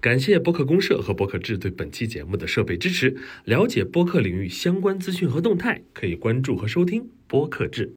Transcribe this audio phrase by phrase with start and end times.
[0.00, 3.14] 感谢播客公社和播客志对本期节目的设备支持。
[3.44, 7.92] 了解播客领域相关资讯和动态，可以关注和收听播客志。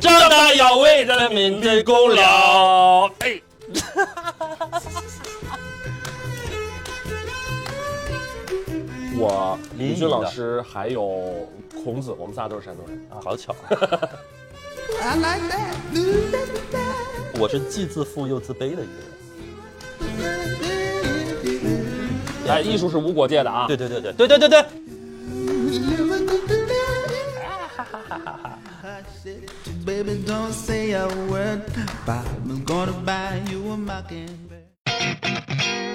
[0.00, 3.06] 长大要为人民的功劳。
[3.20, 3.40] 哎，
[9.16, 11.48] 我李军老师还有
[11.84, 12.98] 孔子，我们仨都是山东人。
[13.08, 13.54] 啊，好巧。
[17.38, 18.88] 我是既自负又自卑的一个人。
[22.48, 23.66] 哎，艺术是无国界的啊！
[23.68, 24.64] 对对对对对对对对。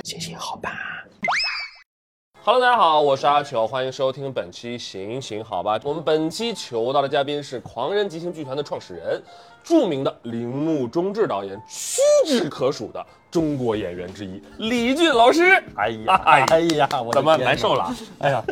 [0.04, 0.72] 行行好吧。
[2.48, 5.80] Hello，大家好，我是阿球，欢迎收听本期行行好吧。
[5.84, 9.20] 我们本期求到的嘉宾是狂人即兴剧团的创始人，
[9.64, 15.42] 著名的铃木忠志导演，屈指可数的中国演员之一李俊老师。
[15.76, 16.14] 哎呀，
[16.52, 17.92] 哎呀，我怎么难受了？
[18.20, 18.46] 哎呀，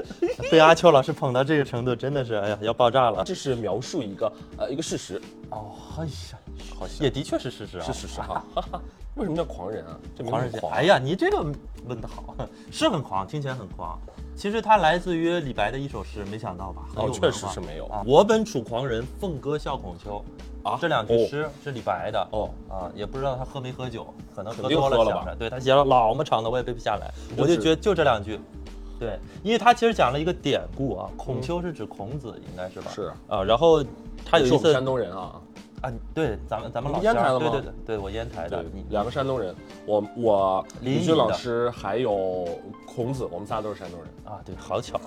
[0.50, 3.24] 被阿秋老师捧到这个程度，真的是哎呀要爆炸了。
[3.24, 5.22] 这是描述一个呃一个事实。
[5.52, 6.40] 哦，哎呀，
[6.80, 8.44] 好像，也的确是事实啊，是事实哈。
[9.16, 9.98] 为什么叫狂人啊？
[10.16, 10.72] 这狂人狂。
[10.74, 11.46] 哎呀，你这个
[11.86, 12.36] 问的好，
[12.72, 14.00] 是很狂，听起来很狂。
[14.36, 16.82] 其实它来自于李白的一首诗，没想到吧？
[16.96, 17.88] 哦，确实是没有。
[18.06, 20.24] 我本楚狂人，凤歌笑孔丘。
[20.64, 22.28] 啊，这两句诗是李白的。
[22.32, 25.36] 哦，啊，也不知道他喝没喝酒，可能喝多了了吧。
[25.38, 27.14] 对他写了老么长的，我也背不下来。
[27.38, 28.40] 我就觉得就这两句，
[28.98, 32.90] 对，因为他其实讲了一个典故啊，孔丘是指孔子，应该是吧？
[32.96, 33.84] 是啊，然后
[34.26, 35.40] 他有一次山东人啊。
[35.84, 37.50] 啊，对，咱们咱们老烟台的吗？
[37.52, 39.54] 对对对，对我烟台的，两个山东人，
[39.86, 42.48] 我我李军老师还有
[42.86, 45.00] 孔子，我们仨都是山东人啊，对，好巧，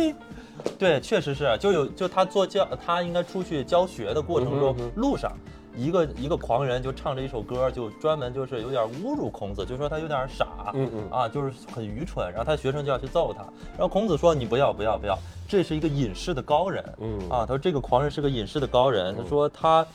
[0.78, 5.32] 对，确实是，就有就他做教，他应该出去教学的过程中路上。
[5.78, 11.10] 一个一个狂人就唱着一首歌，就专门就是有点侮辱孔子，就说他有点傻，嗯嗯。
[11.10, 15.16] 啊，就是很愚蠢，然后他学生就要去揍他，然后孔子说你不要不要不要，
[15.46, 17.18] 这是一个隐士的高人，嗯。
[17.30, 19.86] 啊，他说这个狂人是个隐士的高人，他说他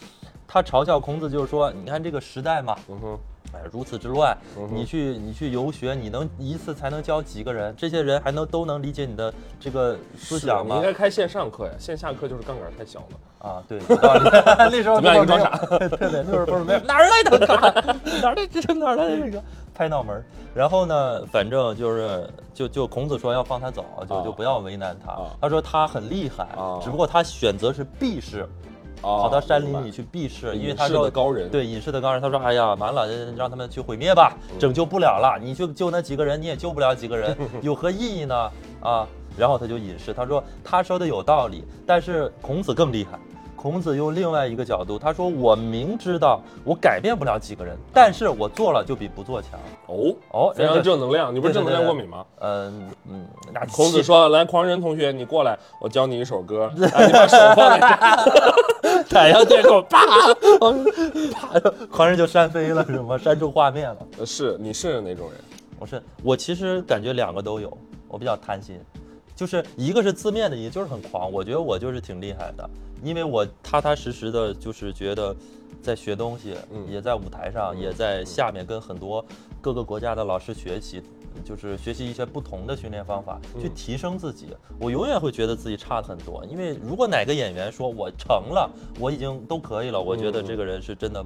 [0.47, 3.19] 他嘲笑孔子就是说你看这个时代嘛，嗯哼。
[3.53, 4.36] 哎，如此之乱，
[4.72, 7.74] 你去你去游学，你能一次才能教几个人？
[7.78, 10.75] 这些人还能都能理解你的这个思想吗？
[10.75, 13.64] 你应该开线上课呀，线下课就是杠杆太小了啊。
[13.68, 14.30] 对，有道理。
[14.72, 15.25] 那时候怎么样？
[15.25, 15.58] 装傻？
[15.78, 17.62] 对对，那时候不是没有哪儿来的杠？
[18.22, 19.44] 哪来这哪来的这个
[19.74, 20.24] 拍脑门？
[20.56, 25.16] 然后呢，反正就是就就孔子说要放他走，就就不要为难他。
[25.41, 26.47] 他说他很厉害，
[26.81, 28.47] 只不过他选择是避世。
[29.03, 33.06] 跑到山林里去避世，因为他说高人对隐士的高人，他说：“哎呀，完了，
[33.36, 35.38] 让他们去毁灭吧，拯救不了了。
[35.40, 38.52] 你去救那几个人，你也救不了几个人， 有何意义呢？
[38.81, 43.19] 啊！”然后他就隐士，他说：“他说的有道理，但是孔子更厉害。”
[43.63, 49.51] 孔子用另外一个角度，他说：“我明知道我改变不了几个人，但是我做了就比不做强。”
[49.88, 51.34] 哦哦，非常正能量。
[51.34, 52.25] 你不是正能量过敏吗？
[52.41, 53.25] 嗯嗯。
[53.53, 56.69] 那孔子说：“来，狂人同学，你过来，我教你一首歌。
[56.75, 57.79] 你把手放在
[58.81, 63.18] 这，太阳天空，啪啪， 狂人就扇飞了，是吗？
[63.18, 64.25] 扇出画面了。
[64.25, 65.40] 是，你是哪种人？
[65.79, 67.72] 我是，我其实感觉两个都有。
[68.09, 68.78] 我比较贪心，
[69.36, 71.32] 就是一个是字面的意思，就是很狂。
[71.32, 72.70] 我觉得我就是挺厉害的。
[73.04, 75.36] 因为我踏踏实实的，就是觉得
[75.82, 76.56] 在学东西，
[76.90, 79.24] 也在舞台上，也在下面跟很多
[79.60, 81.04] 各个国家的老师学习，
[81.44, 84.56] 就是学习一些不同的训练方法，去提升自己。
[84.80, 91.26] 我永远会觉得自己差很多，因为如果哪个演员说我成了，我已经都可以了，我觉得这个人是真的，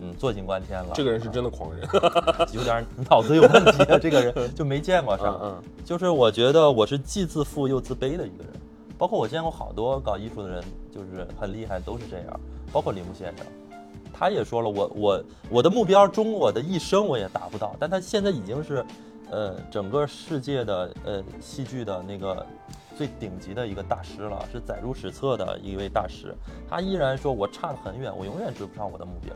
[0.00, 0.90] 嗯，坐井观天了。
[0.94, 1.86] 这个人是真的狂人，
[2.52, 3.98] 有点脑子有问题啊！
[3.98, 5.38] 这个人就没见过是吧？
[5.42, 8.52] 嗯，就是我觉得我是既自负又自卑的一个人。
[8.98, 10.62] 包括我见过好多搞艺术的人，
[10.94, 12.40] 就是很厉害，都是这样。
[12.70, 13.46] 包括铃木先生，
[14.12, 17.74] 他也说了，我我我的目标中，我的一生我也达不到。
[17.78, 18.84] 但他现在已经是，
[19.30, 22.46] 呃，整个世界的呃戏剧的那个
[22.94, 26.34] 最顶级的一个大师了，是载入史册的一位大师。
[26.68, 29.34] 他依然说我差得很远，我永远追不上我的目标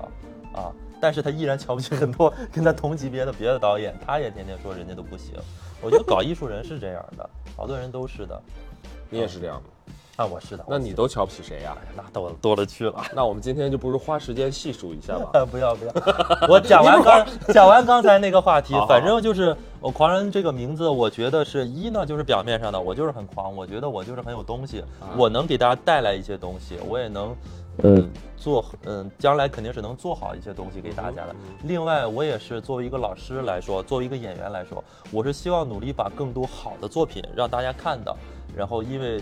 [0.55, 0.73] 啊！
[1.01, 5.35] 但是他依然瞧不起很多 跟他同级别的别的导演，他也天天说人家都不行。
[5.83, 8.41] 我觉得搞艺术人是这样的， 好多人都是的。
[9.11, 10.65] 你也是这样的，啊，我是的。
[10.67, 11.77] 那你都瞧不起谁呀？
[11.95, 13.05] 那多多了去了。
[13.15, 15.45] 那我们今天就不如花时间细数一下吧。
[15.45, 15.93] 不要不要，
[16.49, 24.83] 我讲完刚讲完刚才那个话题，反正就是我狂人这个名字，我觉得是一呢，就是表面上的，我就是很狂，我觉得我就是很有东西，
[25.17, 27.37] 我能给大家带来一些东西，我也能，
[27.83, 31.35] 嗯，做，嗯，将来肯定是能做好一些东西给大家的。
[31.65, 38.17] 另外，我也是作为一个老师来说，作为一个演员来说，我是希望努力把更多好的作品让大家看到。
[38.57, 39.21] 然后，因为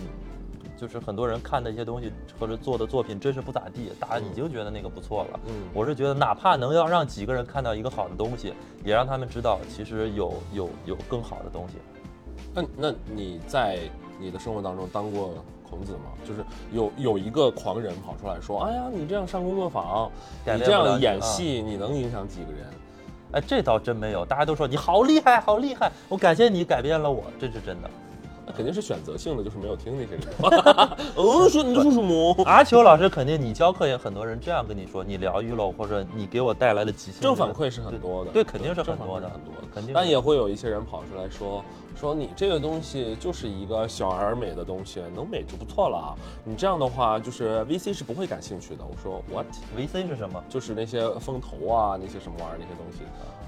[0.76, 5.40] 就是很多人看的一些东西或者做的作品真是不咋地，大家已经觉得那个不错了。
[5.46, 8.52] 嗯我是觉得哪怕能要让几个人看到一个好的东西，
[8.84, 11.76] 也让他们知道其实有有有更好的东西。
[12.52, 13.78] 那那你在
[14.20, 15.32] 你的生活当中当过
[15.72, 16.12] 孔子嘛？
[16.22, 20.10] 就是有有一个狂人跑出来说：“哎呀，你这样上工作坊，
[20.44, 22.66] 你这样演戏，你能影响几个人
[23.32, 27.88] 哎，这倒真没有，大家都说你好厉害，好厉害，我感谢你改变了我，这是真的。？”
[28.44, 30.22] 那肯定是选择性的，就是没有听那些人。
[31.14, 32.36] 哦，说你这说什么？
[32.44, 41.64] 阿秋老师肯定，你教课也很多人这样跟你说，你疗愈了我，或者你给我带来了极限正反馈是很多的，对肯定是很多的很多的，肯定但也会有一些人跑出来说
[42.02, 46.10] 说你这个东西就是一个小而美的东西，能美就不错了啊。
[46.44, 48.82] 你这样的话，就是 VC 是不会感兴趣的。
[48.84, 50.42] 我说 what？VC 是什么？
[50.48, 53.02] 就是那些风投啊，那些什么玩意儿那些东西。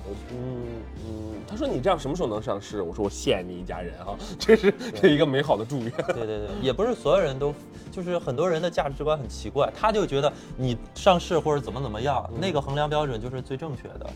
[0.07, 0.63] 我嗯
[1.05, 2.81] 嗯，他说你这样什么时候能上市？
[2.81, 4.73] 我说我谢你一家人哈，这是
[5.03, 5.91] 这一个美好的祝愿。
[5.91, 7.53] 对对对，也不是所有人都，
[7.91, 14.07] 就是很多人的价值观很奇怪，他就觉得你上市或者怎么怎么样，那个衡量标准就是最正确的，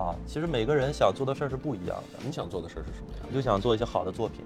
[0.00, 2.18] 啊，其实每个人想做的事儿是不一样的。
[2.24, 4.42] 你想做的事儿是什么样你就想做一些好的作品，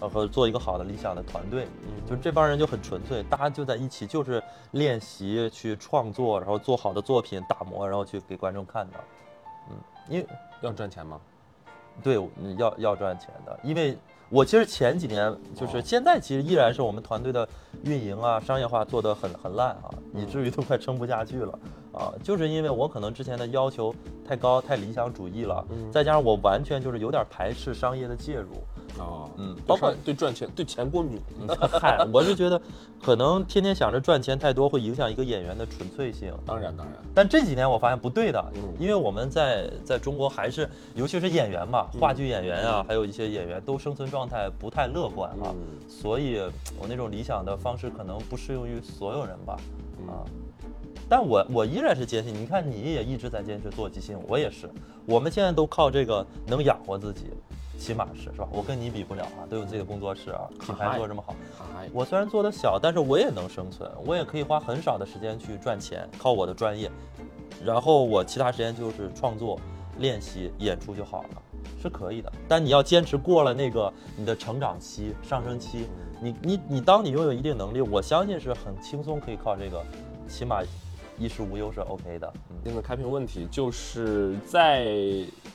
[0.00, 1.68] 呃，和做一个好的理想的团队，
[2.08, 8.98] 就这帮人就很纯粹，大家就在一起，就是练习去创作，然后做好的作品打磨，然后去给观众看到。
[9.68, 9.76] 嗯，
[10.08, 10.26] 因为
[10.62, 11.20] 要赚钱吗？
[12.02, 17.48] 对嗯要要赚钱的，因为我其实前几年就是现在其实依然是我们团队的
[17.84, 21.58] 运营啊、商业化做得很很烂啊，以至于都快撑不下去了
[21.92, 23.94] 啊，就是因为我可能之前的要求
[24.26, 28.64] 太高、太理想主义了，再加上我完全就是有点排斥商业的介入。
[28.98, 31.20] 哦，嗯包包括括对赚钱对钱过敏。
[31.80, 32.60] 嗨， 我是觉得，
[33.02, 36.32] 可能天天想着赚钱太多，会影响一个演员的纯粹性。
[36.44, 46.40] 当然当然，但这几年我发现不对的嗯，因为我们在在中国还是，尤其是演员嘛，话剧演员啊，还有一些演员都生存状态不太乐观啊，嗯所以
[46.78, 49.56] 我那种理想的方式可能不适用于所有人吧，
[50.00, 50.24] 嗯啊。
[51.08, 54.68] 但我我依然是坚信，你看你也一直在坚持做即兴，我也是，
[55.06, 57.26] 我们现在都靠这个能养活自己，
[57.78, 58.48] 起码是是吧？
[58.50, 61.34] 我跟你比不了啊，都有自己的工作室啊，品牌做这么好，
[61.76, 66.90] 哎，我虽然做的小，但是我也能生存，我也可以花很少的时间去赚钱，靠我的专业，
[67.64, 69.58] 然后我其他时间就是创作、
[69.98, 71.42] 练习、演出就好了，
[71.80, 72.32] 是可以的。
[72.48, 75.86] 但你要坚持过了那个你的成长期、上升期，
[76.20, 79.84] 你你你当你拥有一定能力，我相信是很轻松可以靠这个，
[80.26, 80.62] 起码
[81.18, 82.32] 衣食无忧是 OK 的。
[82.50, 84.86] 嗯，现在开屏问题就是在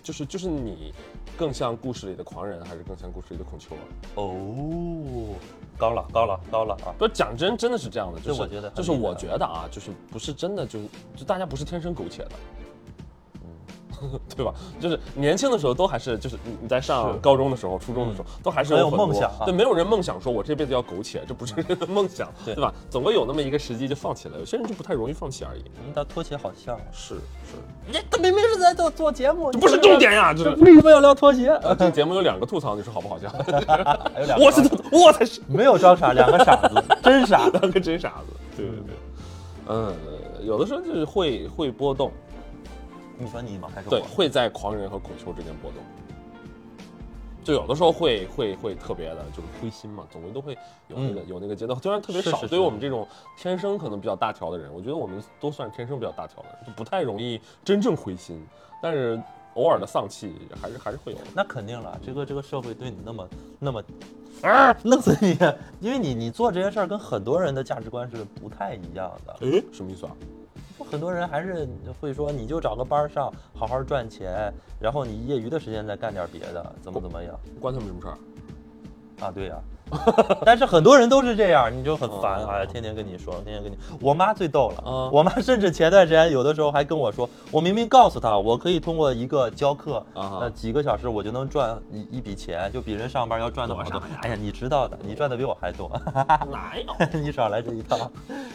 [0.04, 0.94] 就是就是你
[1.38, 3.82] 更像故事里的狂人，还是更像故事里的孔丘啊？
[4.16, 5.36] 哦，
[5.78, 6.94] 高了高了高了啊！
[6.98, 10.80] 不是讲真，真的是这样的，就是我觉得就是我觉得啊，就是不是真的，就
[11.16, 12.32] 就大家不是天生苟且的。
[14.02, 14.54] 嗯， 对吧？
[14.80, 22.74] 就是年轻的时候都还是，就是你你在上高中的时候、初中的时候，都还是很有梦想啊对，没有人梦想说我这辈子要苟且，这不是人的 梦想，对对吧？
[22.90, 25.62] 总会有那么一个时机就放弃了，有些人就不太容易放弃而已。
[25.86, 27.58] 你跟拖鞋好像啊，是是，
[27.88, 30.50] 你他明明是在做做节目，这不是重点呀，这是。
[30.62, 31.50] 为什么要聊拖鞋？
[31.64, 33.32] 呃 这个节目有两个吐槽，你说好不好笑？
[34.40, 34.62] 我是
[34.92, 37.48] 我才是没有装傻，两个傻子，真傻。
[37.48, 38.34] 两个真傻子。
[38.58, 38.96] 对对对，
[39.68, 39.94] 嗯，
[40.44, 42.12] 有的时候就是会会波动，
[43.22, 43.70] 你说你吗？
[43.74, 44.06] 还是对，我？
[44.06, 45.82] 会在狂人和孔丘之间波动。
[47.44, 50.56] 就有的时候会会会特别的，就是灰心嘛，总归都会
[50.88, 52.40] 有那个、有那个阶段，虽然特别少。
[52.46, 58.46] 对于我们这种天生可能比较大条的人，我觉得我们都算天生比较大条的人，就不太容易真正灰心。
[58.80, 59.20] 但是
[59.56, 61.24] 偶尔的丧气还是还是会有的。
[61.36, 63.84] 那肯定了，这个这个社会对你那么那么，
[64.44, 65.36] 啊，弄死你！
[65.80, 69.34] 因为你你做这些事儿跟很多人的价值观是不太一样的。
[69.42, 70.12] 诶，什么意思啊？
[70.80, 71.68] 很多人还是
[72.00, 79.26] 会说，你就找个班上，好好赚钱，然后你业余的时间再干点别的，怎么怎么样关他们什么事儿？
[79.26, 79.32] 啊？
[79.32, 79.60] 对呀、
[80.46, 83.78] 但是很多人都是这样，你就很烦，哦哎呀，天天跟你说，天天跟你。
[84.00, 94.02] 我妈最逗了，嗯我妈甚至前段时间有的时候还跟我说，我明明告诉她，我可以通过一个教课，啊哈呃，几个小时我就能赚一一笔钱，就比人上班要赚的好多。
[94.22, 95.92] 哎呀，你知道的，你赚的比我还多，
[96.52, 97.08] 哪有？
[97.20, 98.10] 你少来这一套。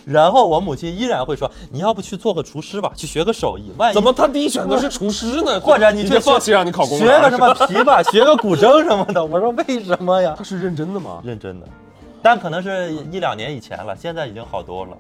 [0.04, 5.58] 然后我母亲依然会说，你要不去做个厨师吧，去学个手艺，万一怎么他第一选择是厨师呢？
[5.60, 9.24] 或者你去就放弃让你考公务学员个什么琵琶，学个古筝什么的。
[9.24, 10.44] 我说为什么呀他？
[10.44, 11.20] 是认真的吗？
[11.26, 11.66] 认真的，
[12.22, 14.96] 但可能是一两年以前了，现在已经好多了。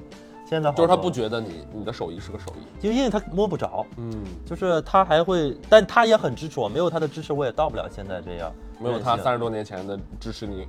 [0.48, 2.80] 现在好就是他，不觉得你你的手艺是个手艺。
[2.80, 8.52] 就因为他摸不着，嗯，就是他还会，但他也很支持我，没有他的支持，我也到不了现在这样。
[8.78, 10.68] 没有他三十多年前的支持你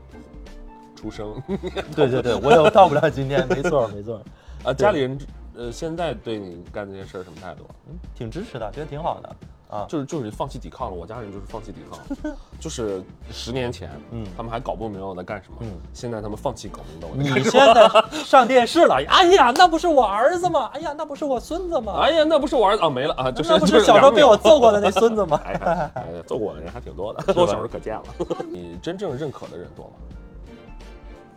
[0.96, 1.32] 出生。
[1.96, 4.20] 对对对，我也到不了今天，没错 没错，
[4.64, 5.18] 啊，家里人
[5.56, 7.74] 呃现在对你干这些事儿什么态度啊？
[8.16, 9.36] 挺支持的，觉得挺好的。
[9.70, 10.94] 啊，就是就是放弃抵抗了。
[10.96, 17.16] 我家人就是放弃抵抗， 就是十年前，嗯，他们还搞不明白我在干什么，嗯，现在他们放弃搞明白我。
[17.16, 17.90] 你现在
[18.24, 18.96] 上电视了？
[19.10, 20.70] 哎呀，那不是我儿子吗？
[20.74, 22.00] 哎呀，那不是我孙子吗？
[22.02, 25.40] 哎呀，那不是我儿子啊，没了啊，就是那不是小时候被我揍过的那孙子吗？
[26.26, 28.04] 揍过我的人还挺多的，我小时候可见了。
[28.52, 29.92] 你真正认可的人多吗？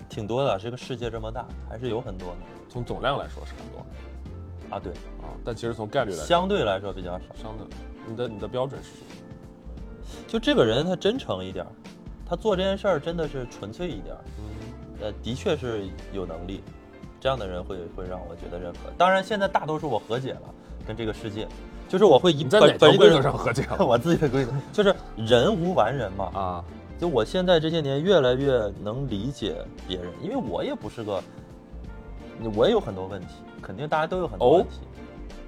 [0.08, 2.36] 挺多的，这个世界这么大，还是有很多的。
[2.68, 3.84] 从总量来说是很多。
[4.76, 7.24] 啊，对啊，但其实从概率来说，相对来说比较少。
[7.40, 7.66] 相对，
[8.06, 10.24] 你的你的标准是什么？
[10.26, 11.64] 就这个人他真诚一点，
[12.26, 14.44] 他做这件事儿真的是纯粹一点，嗯，
[15.02, 16.62] 呃，的确是有能力，
[17.20, 18.90] 这样的人会会让我觉得认可。
[18.98, 20.42] 当然，现在大多数我和解了，
[20.86, 21.46] 跟这个世界，
[21.88, 23.66] 就是我会以在哪条规则上和解？
[23.78, 26.64] 我自己的规则就是人无完人嘛啊。
[26.98, 29.56] 就我现在这些年越来越能理解
[29.88, 31.22] 别人，因为我也不是个，
[32.54, 33.36] 我也有很多问题。
[33.62, 34.80] 肯定大家都有很多问题，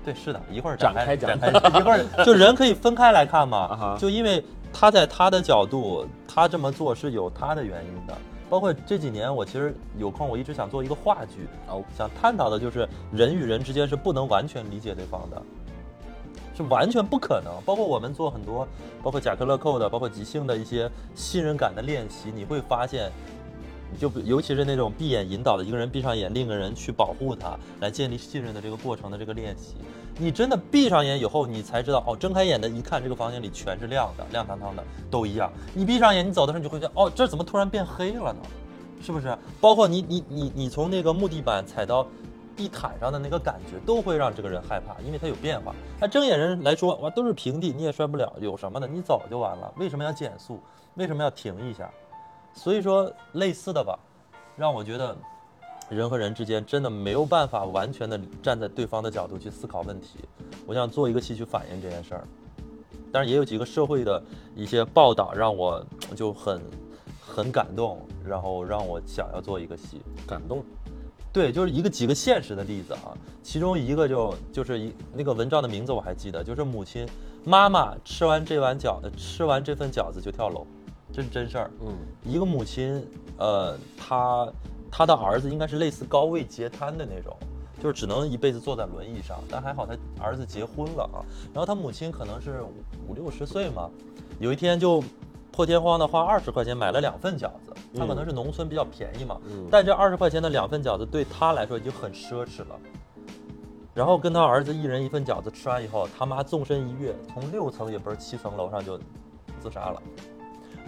[0.04, 8.14] 对，是的，一会儿展开展开， 一会儿就人可以分开来看嘛，就因为他在他的角度，他这么做是有他的原因的。
[8.50, 15.42] 包括这几年，我其实有空，我一直想做一个话剧，哦，想探讨的就是人与人之间是不能完全理解对方的，
[16.54, 17.52] 是完全不可能。
[17.64, 18.68] 包括我们做很多，
[19.02, 23.10] 包括贾克勒寇的，包括即兴的一些信任感的练习，你会发现。
[23.98, 29.74] 就尤其是那种闭眼引导的，一个人闭上眼，另一个人去保护他，来建立信任的这个过程的这个练习，
[30.18, 35.52] 你真的闭上眼以后，你才知道哦，睁开眼的一看，这个房间里全是亮的，亮堂堂的，都一样。
[35.74, 38.40] 你闭上眼，你走的时候，你就会觉得哦，这怎么突然变黑了呢？
[39.02, 39.36] 是不是？
[39.60, 42.06] 包括你你你你从那个木地板踩到
[42.56, 45.74] 地毯上的那个感觉，都会让这个人害怕，因为它有变化。
[45.98, 48.86] 那睁眼人来说，哇，都是平地，你也摔不了，有什么的？
[48.86, 49.72] 你走就完了。
[49.76, 50.60] 为什么要减速？
[50.94, 51.90] 为什么要停一下？
[52.54, 53.98] 所以说，类似的吧，
[54.56, 55.16] 让我觉得，
[55.88, 60.20] 人和人之间真的没有办法完全的站在对方的角度去思考问题。
[60.66, 62.24] 我想做一个戏去反映这件事儿，
[63.10, 64.22] 但是也有几个社会的
[64.54, 66.62] 一些报道让我就很
[67.20, 70.00] 很感动，然后让我想要做一个戏。
[70.26, 70.62] 感动，
[71.32, 77.08] 对，就是一个几个现实的例子啊，其中一个就就是一那个文章的名字我还记得，就是母亲
[77.44, 80.66] 妈妈吃完这碗饺子，吃完这份饺子就跳楼。
[81.12, 84.50] 这是真事儿，嗯，一个母亲，呃，她，
[84.90, 87.36] 她的儿子应该是类似高位截瘫的那种，
[87.80, 91.20] 就是只能一辈子坐在轮椅上，但还好他儿子结婚了啊，
[91.52, 92.62] 然后他母亲可能是
[93.06, 93.90] 五六十岁嘛，
[94.38, 95.04] 有一天就
[95.50, 99.38] 破天荒的花二十块钱买了两份饺子，他可能是农村比较便宜嘛，
[99.70, 102.80] 但这二十块钱的两份饺子对他来说已经很奢侈了，
[103.92, 108.98] 然后跟他儿子一人一份饺子吃完以后，他妈纵身一跃，从六层也不是七层楼上就
[109.60, 110.02] 自杀了。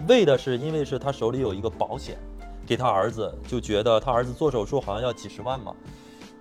[0.07, 2.17] 为的是，因为是他手里有一个保险，
[2.65, 5.73] 给他儿子，就觉得他儿子做手术好像要几十万嘛，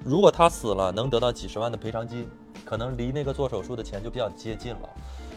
[0.04, 2.28] 如果他死了，能得到几十万的赔偿金，
[2.64, 4.88] 可能离那个做手术的钱就比较接近了。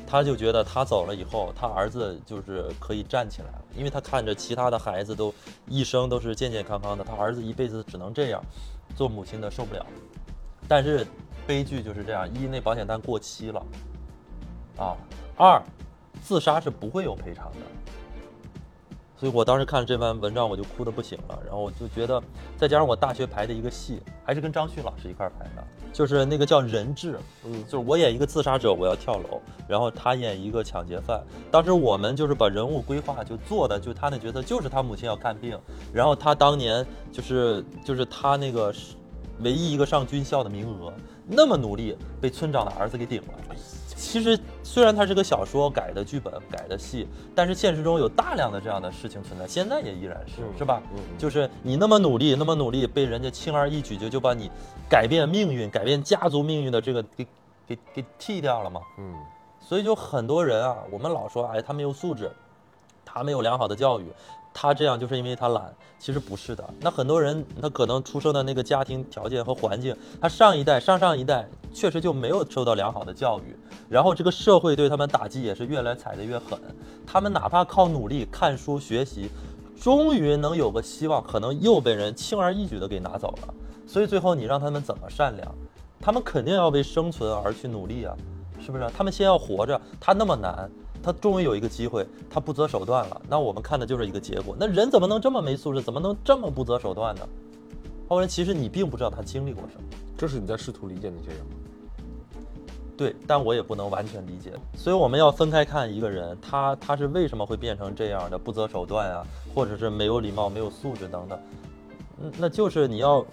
[0.10, 5.34] 他就觉得他走了以后，他儿子就是可以站起来了，因为他看着其他的孩子都
[5.68, 8.42] 一生都是健健康康的，他儿子一辈子只能这样，
[8.96, 9.86] 做母亲的受不了。
[10.66, 11.06] 但是
[11.46, 13.62] 悲剧就是这样：一，那保险单过期了；
[14.78, 14.96] 啊，
[15.36, 15.62] 二，
[16.24, 17.58] 自杀是不会有赔偿的。
[19.20, 21.40] 所以我当时看了这篇文章，我就哭得不行了。
[21.44, 22.22] 然后我就觉得，
[22.56, 31.24] 再加上我大学排的一个戏，还是跟张旭老师一块排的，就是那个叫《人质》，嗯，就是我演一个自杀者，我要跳楼，然后他演一个抢劫犯。
[31.50, 35.60] 当时我们就是把人物规划就做的，就他那角色就是他母亲要看病，
[35.92, 38.72] 然后他当年就是就是他那个
[39.40, 40.94] 唯一一个上军校的名额，
[41.26, 43.34] 那么努力被村长的儿子给顶了。
[43.98, 50.82] 其实虽然它是个小说改的剧本改的戏，但是现实中有大量的这样的事情存在，现在也依然是，是吧？
[51.18, 54.52] 就是你那么努力，那么努力，被人家轻而易举就就把你
[54.88, 57.28] 改变命运、改变家族命运的这个给
[57.68, 58.82] 给给剃掉了嘛？
[59.00, 59.16] 嗯，
[59.60, 62.32] 所以就很多人啊，我们老说，哎，他没有素质，
[63.18, 64.06] 他没有良好的教育。
[64.60, 66.68] 他这样就是因为他懒，其实不是的。
[66.80, 73.56] 那很多人他可能出生的那个家庭条件和环境，他上一代、上上一代确实就没有受到良好的教育，
[73.88, 76.60] 然后这个社会对他们打击也是越来踩得越狠。
[77.06, 79.30] 他们哪怕靠努力看书学习，
[79.80, 83.54] 终于能有个希望，可能又被人轻而易举的给拿走了。
[83.86, 85.56] 所以最后你让他们怎么善良？
[86.02, 88.16] 他们肯定要为生存而去努力啊，
[88.60, 88.90] 是不是？
[88.98, 90.68] 他们先要活着，他那么难。
[91.02, 93.22] 他终于有一个机会，他不择手段了。
[93.30, 94.56] 那我们看的就是一个结果。
[94.60, 95.82] 那人怎么能这么没素质？
[95.82, 97.22] 怎么能这么不择手段呢？
[98.08, 99.84] 后来其实你并不知道他经历过什么。
[100.18, 101.52] 这是你在试图理解那些人吗？
[102.98, 104.52] 对，但我也不能完全理解。
[104.76, 109.24] 所以我们要分开看一个人，他他是为什么会变成这样的不择手段啊，
[109.54, 111.40] 或者是没有礼貌、没有素质等等。
[112.20, 113.24] 嗯，那就是你要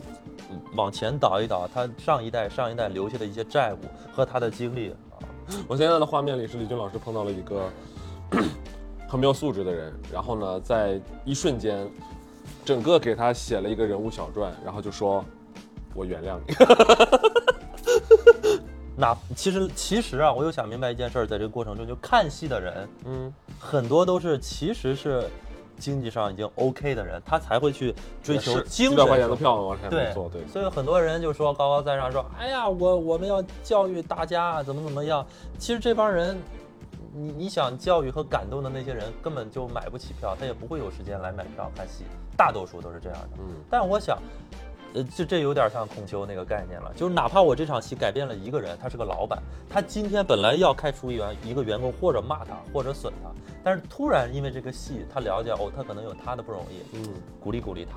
[0.74, 3.78] 往前倒一倒，他上一代、上一代留下的一些债务
[4.12, 5.13] 和他的经历啊。
[5.68, 7.70] 我现在的画面里是李军老师碰到了一个
[9.08, 11.88] 很没有素质的人，然后呢，在一瞬间，
[12.64, 15.24] 整个给他写了一个人物小传，然后就说
[15.94, 16.54] ：“我原谅你。
[18.96, 25.28] 那其实其实啊，我又想明白一件事儿，在这个过程中，就看戏的人，”嗯，很多都是其实是
[25.78, 30.46] 经济上已经 OK 的人，他才会去追求是精几百块钱的票往前对坐，对。
[30.46, 35.26] 所以很多人就说高高在上，说哎呀，我我们要教育大家啊，怎么怎么样。
[35.58, 36.38] 其实这帮人，
[37.12, 42.04] 你你想教育和感动的那些人，根本就买不起票，他也不会有时间来买票看戏，
[42.36, 43.28] 大多数都是这样的。
[43.38, 44.18] 嗯，但我想，
[44.94, 53.30] 呃，这这有点像孔丘那个概念了，就是哪怕我这场戏改变了一个人，他是个老板，他今天本来要开除一员一个员工，或者骂他，或者损他，
[53.64, 57.02] 但是突然因为这个戏，他了解哦，他可能有他的不容易，嗯，
[57.40, 57.96] 鼓励鼓励他，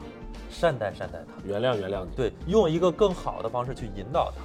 [0.49, 1.33] 善待善待他。
[1.43, 2.11] 原谅原谅你。
[2.15, 4.43] 对，用一个更好的方式去引导他，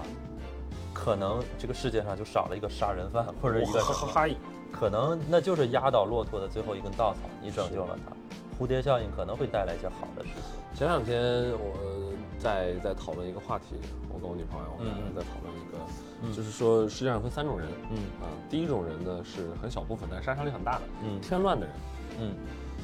[0.93, 4.29] 可能这个世界上就少了一个杀人犯或者一个哈哈哈！
[4.73, 8.17] 可能那就是压倒骆驼的最后一根稻草，你拯救了他。
[8.59, 10.79] 蝴蝶效应可能会带来一些好的事情。
[10.79, 11.21] 前两天
[11.53, 12.02] 我
[12.43, 13.77] 在在讨论一个话题，
[14.13, 14.67] 我跟我女朋友
[15.15, 15.79] 在讨论一个，
[16.23, 16.33] 嗯。
[16.33, 17.97] 就是说世界上分三种人，嗯。
[18.21, 21.21] 啊，第一种人呢是很小部分但杀伤力很大的嗯。
[21.21, 21.75] 添乱的人，
[22.21, 22.35] 嗯。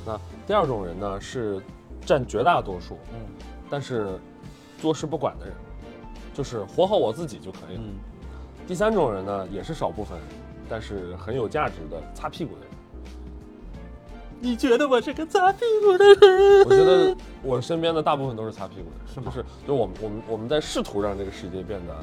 [0.07, 1.61] 那第二种人呢是
[2.07, 3.19] 占绝大多数，嗯
[3.69, 4.19] 但是
[4.79, 5.55] 坐视不管的人，
[6.33, 7.83] 就是活好我自己就可以了。
[7.83, 7.95] 嗯，
[8.67, 10.17] 第三种人呢也是少部分，
[10.69, 12.68] 但是很有价值的擦屁股的人。
[14.41, 16.65] 你觉得我是个擦屁股的人？
[16.65, 21.95] 我觉得我身边的大部分都是擦屁股的人，是不是就我们我们我们在试图让这个世界变得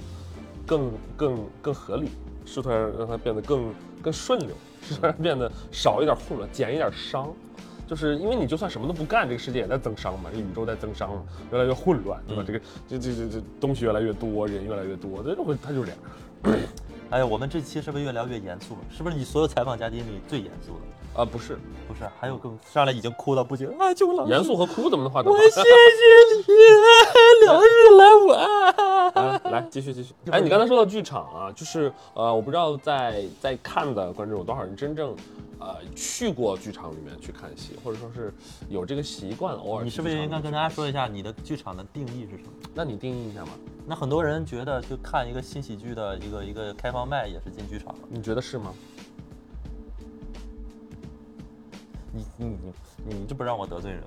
[0.65, 2.09] 更更更合理，
[2.45, 4.49] 试图让让它变得更更顺溜，
[4.81, 7.31] 试图让它变得少一点混乱，减一点伤。
[7.87, 12.43] 就是因为你就算什么都不干，这个世界也在增伤嘛，这宇宙在增伤嘛，越来越混乱，对吧？
[12.43, 15.91] 嗯这个这这这这东西越来越多，人越来越多，这就会它就是
[16.43, 16.59] 这样。
[17.11, 18.79] 哎呀，我们这期是不是越聊越严肃了？
[18.89, 20.81] 是不是你所有采访嘉宾里最严肃的？
[21.15, 21.57] 啊，不是
[21.87, 23.93] 不是，还有更上来已经哭到不行啊！
[23.93, 25.43] 就老师严肃和哭怎么能画等号我？
[25.49, 25.69] 谢谢
[26.45, 28.33] 你，疗愈了我。
[29.15, 30.13] 啊，来继续继续。
[30.29, 35.15] 哎，你刚才说到剧场啊，就是呃，我不知道在在看的观众有多少人真正
[35.57, 38.33] 呃去过剧场里面去看戏，或者说是
[38.67, 42.51] 有这个习惯，偶尔你是不是应该跟大家说一下你的剧场的定义是什么？
[42.73, 43.51] 那你定义一下嘛？
[43.87, 47.99] 那很多人觉得就看一个新喜剧的一个一个开放麦也是进剧场了。
[48.09, 48.73] 你觉得是吗？
[52.15, 52.57] 你你
[53.05, 54.01] 你你这不让我得罪人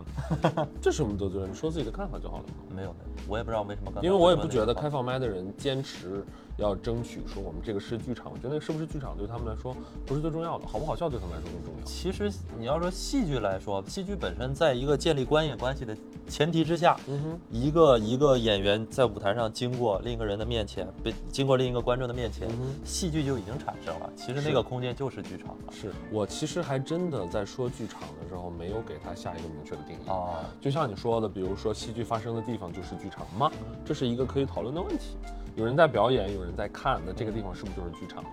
[0.55, 0.67] 吗？
[0.81, 2.55] 这是我们得罪人，你说自己的看法就好了嘛。
[2.75, 6.25] 没有没有，我也不知道为什么刚才因为我也不觉得开放麦的人坚持
[6.59, 11.85] 要争取说我们这个是剧场，我觉得是不是剧场对他们来说不是最重要的，好不好笑对他们来说更重要。
[11.85, 15.97] 其实你要说戏剧来说，戏剧本身在一个建立观演关系的
[16.29, 24.11] 前提之下，嗯哼，一个一个演员在舞台上经过另一个人的面前，被经过另一个观众的面前，嗯戏剧就已经产生了。
[24.17, 25.73] 其实那个空间就是剧场了。
[25.73, 30.09] 是我其实还真的在说剧场的时候，没有给它下一个明确的定义。
[30.11, 33.49] 啊，就像你说的，比如说戏剧发生的地方就是剧场吗？
[33.85, 35.17] 这是一个可以讨论的问题。
[35.59, 38.31] 有人在表演，有人在看，那这个地方是不是就是剧场呢？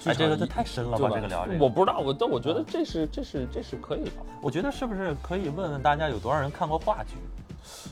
[0.00, 1.10] 剧哎，这个这太深了吧？
[1.12, 4.12] 这个聊这个，我不知道，我但我觉得这是这是这是可以的。
[4.40, 7.16] 我觉得是不是可以问问大家有多少人看过话剧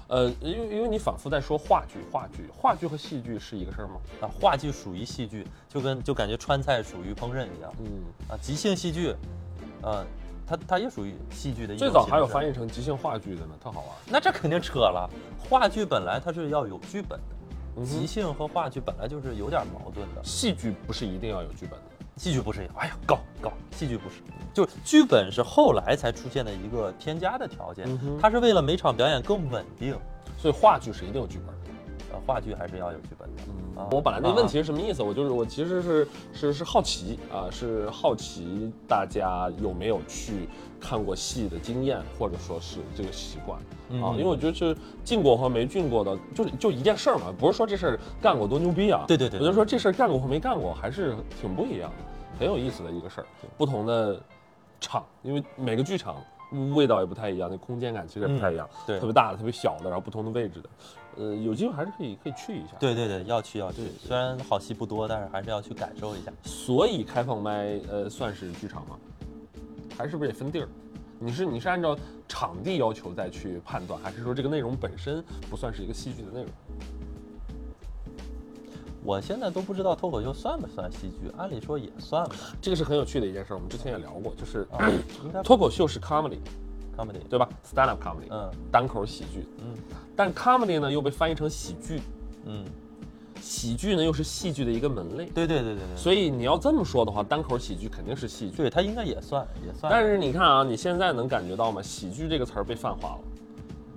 [0.06, 3.94] 呃，因为因为你反复在说话剧，话剧，话剧和戏剧是一个事儿吗？
[4.20, 4.30] 啊？
[4.40, 8.38] 话剧属于戏剧，就跟就感觉川菜属于烹饪一样嗯，啊。
[8.40, 9.12] 即兴戏剧，
[9.82, 10.06] 呃，
[10.46, 13.88] 它它也属于戏剧的一种最早还有翻译成即兴话剧的呢，特好玩。
[14.06, 15.10] 那这肯定扯了。
[15.50, 17.33] 话剧本来它是要有剧本的，
[17.82, 20.22] 即兴和话剧本来就是有点矛盾的。
[20.22, 21.86] 戏剧不是一定要有剧本的。
[22.16, 24.16] 戏剧不是，哎呀，高高，戏剧不是，
[24.52, 29.96] 就是剧本是后来才出现的一个添加的条件嗯，它是为了每场表演更稳定。
[30.36, 31.63] 所以话剧是一定有剧本的。
[32.14, 33.42] 呃，话剧还是要有剧本的。
[33.80, 35.02] 啊我本来那问题是什么意思？
[35.02, 40.48] 我就是我其实是是是好奇啊，是好奇大家有没有去
[40.80, 43.58] 看过戏的经验，或者说是这个习惯
[44.02, 49.04] 啊，嗯因为我觉得是进过和没进过的，就是就一件事儿嘛，不是说这事儿干过多牛逼啊。
[49.08, 53.26] 对对对我就说这事儿干过和没干过，还是挺不一样的，很有意思的一个事儿。
[53.56, 54.20] 不同的
[54.80, 56.16] 场，因为每个剧场
[56.76, 60.68] 味道也不太一样，那空间感其实也不太一样，嗯对特别大的、特别小的，然后不同的位置的，
[61.16, 62.74] 呃，有机会还是可以可以去一下。
[62.78, 63.82] 对对对，要去要去。
[63.98, 66.32] 虽然好戏不多，但是还是要去感受一下。
[66.42, 68.98] 所以开放麦呃算是剧场吗？
[69.96, 70.68] 还是不是也分地儿？
[71.18, 71.96] 你是你是按照
[72.28, 76.50] 场地要求再去判断，还是说这个内容本身不算是一个戏剧的内容？
[79.04, 82.34] 我现在都不知道脱口秀算不算戏剧，按理说也算吧。
[82.60, 84.90] 这个是很有趣的一件事，我们之前也聊过，就是啊，
[85.44, 87.20] 脱口秀是 comedy，comedy。
[87.28, 89.74] 对吧？stand up comedy，嗯单口喜剧，嗯
[90.16, 92.00] 但 comedy 呢又被翻译成喜剧。
[92.46, 92.64] 嗯
[93.40, 98.56] 喜剧呢又是戏剧的一个门类，对对对对对，所以你要这么说的话，单口喜剧肯定是戏剧。
[98.56, 99.92] 对它应该也算也算。
[99.92, 101.82] 但是你看啊，你现在能感觉到吗？
[101.82, 103.20] 喜剧这个词儿被泛化了，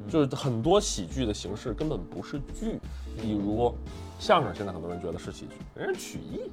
[0.10, 2.77] 就是很多喜剧的形式根本不是剧，
[3.21, 3.73] 比如
[4.19, 6.51] 相声，现在很多人觉得是喜剧，人家曲艺。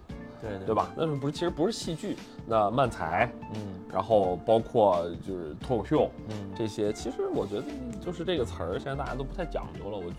[0.49, 0.91] 对对吧？
[0.97, 2.17] 那是不是其实不是戏剧？
[2.47, 3.61] 那漫才，嗯，
[3.93, 7.65] 然后包括就是脱口秀，嗯，这些其实我觉得
[8.05, 9.97] 就是这个词儿，现在大家都不太讲究了。
[9.97, 10.13] 我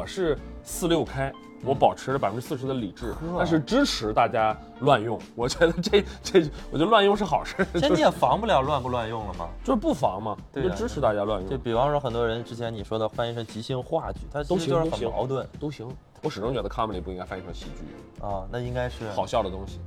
[0.00, 1.30] 我是四六开，
[1.62, 5.20] 我保持着百分之四十的理智，但是支持大家乱用。
[5.34, 7.54] 我觉得这这，我觉得乱用是好事。
[7.74, 9.46] 现在你 也防不了乱不乱用了吗？
[9.62, 11.50] 就是不防嘛，就支持大家乱用。
[11.50, 15.86] 就比方说很多人之前你说的翻译成即兴话剧，它都就是很矛盾，都行。
[16.22, 19.78] 我始终觉得 comedy 不应该翻译成喜剧啊，那应该是好笑的东西。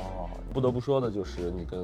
[0.00, 1.80] 哦，不得不说的就是你跟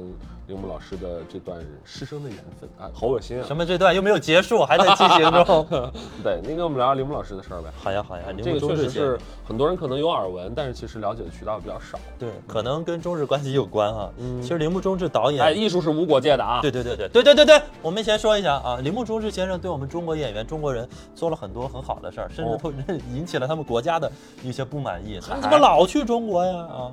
[0.47, 3.45] 铃木老师的这段师生的缘分啊，好恶心啊！
[3.47, 5.65] 什么这段又没有结束，还在进行中。
[6.23, 7.69] 对，那个我们聊聊铃木老师的事儿呗。
[7.77, 11.99] 好呀好呀，这个确实是很多人可能有耳闻，但是其实了解的渠道比较少。
[12.17, 14.09] 对，可能跟中日关系有关哈。
[14.17, 16.61] 嗯，其实铃木中志导演，哎，艺术是无国界的啊。
[16.61, 22.71] 对对对对对对对对，我们先说一下啊，铃木中志先生对我们中国演员、中国人做了很多很好的事儿，甚至都
[23.13, 24.11] 引起了他们国家的
[24.43, 25.15] 一些不满意。
[25.15, 26.57] 你怎么老去中国呀？
[26.57, 26.91] 啊？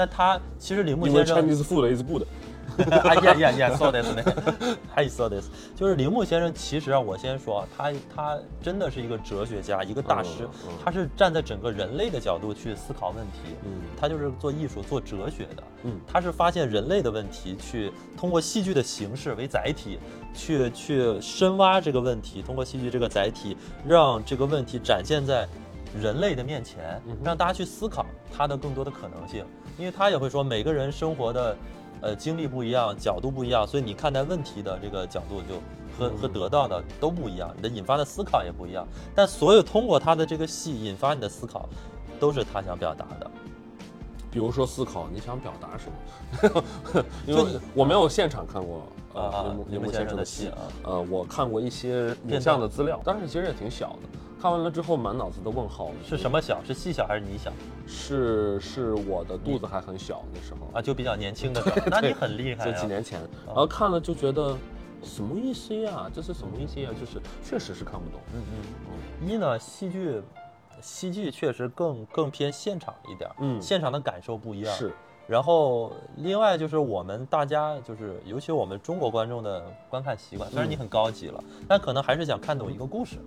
[0.00, 2.22] 但他其实铃木先生，Chinese food is good。
[2.90, 4.24] 哎呀呀呀，so this 呢？
[4.94, 6.50] 还 so this，就是铃木先生。
[6.54, 10.48] 其实啊，我先说，他他真的是一个哲学家，一个大师。
[10.82, 13.54] 他是站在整个人类的角度去思考问题。
[13.66, 15.62] 嗯，他就是做艺术、做哲学的。
[15.82, 19.98] 嗯，他是发现人类的问题，去通过戏剧的形式为载体，
[20.32, 23.54] 去去深挖这个问题，通过戏剧这个载体，
[23.86, 25.46] 让这个问题展现在
[25.98, 29.44] 人类的面前，让大家去思考它的更多的可能性。
[29.78, 31.56] 因为他也会说，每个人生活的，
[32.02, 35.60] 呃，经历不一样，角度不一样，所以你看待问题的这个角度就
[35.98, 38.86] 和和得到的都不一样，你的引发的思考也不一样。
[39.14, 41.68] 但所有通过他的这个戏引发你的思考，
[42.18, 43.30] 都是他想表达的。
[44.30, 45.90] 比如说思考，你想表达什
[46.54, 47.04] 么？
[47.26, 54.18] 因为我没有现场看过啊铃木先生的戏啊，呃，我看过一些影像的资料，但是其实也挺小的。
[54.40, 55.90] 看完了之后，满脑子的问号。
[56.02, 56.62] 是什么小？
[56.64, 57.52] 是细小还是你小？
[57.86, 61.76] 是是我的肚子还很小那时候啊，就比较年轻的时候。
[61.90, 62.64] 那你很厉害。
[62.64, 64.56] 就几年前，然后看了就觉得
[65.02, 66.10] 什么意思呀？
[66.14, 66.88] 这是什么意思呀？
[66.98, 68.18] 就是确实是看不懂。
[68.32, 68.64] 嗯嗯
[69.20, 69.28] 嗯。
[69.28, 70.22] 一呢，戏剧，
[70.80, 73.30] 戏剧确实更更偏现场一点。
[73.40, 73.60] 嗯。
[73.60, 74.74] 现场的感受不一样。
[74.74, 74.90] 是。
[75.26, 83.18] 然后另外就是我们大家就是尤其我们中国观众的观看习惯，虽然你很高级了，但可能还是想看懂一个故事。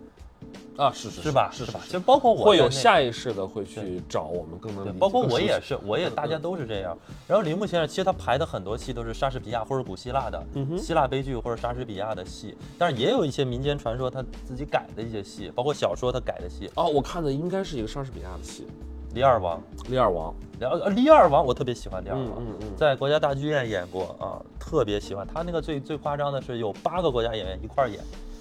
[0.75, 1.49] 啊，是是是吧？
[1.51, 1.79] 是吧？
[1.85, 6.97] 其实包括我会有下意识的会去找我们更能，包括我也是，我也大家都是这样。
[7.27, 10.43] 然后铃木先生其实他排的很多戏都是莎士比亚或者古希腊的
[10.77, 16.69] 希腊悲剧或者莎士比亚的戏，但是也有一些民间传说他自己改的一些戏，包括小说他改的戏。
[16.75, 18.63] 哦，我看的应该是一个莎士比亚的戏，
[19.13, 19.61] 《李尔王》。
[19.89, 22.43] 李尔王，呃，李尔王，我特别喜欢李尔王，
[22.75, 27.99] 在国家大剧院演过啊，特别喜欢他那个最最夸张的是有八个国家演员一块儿演。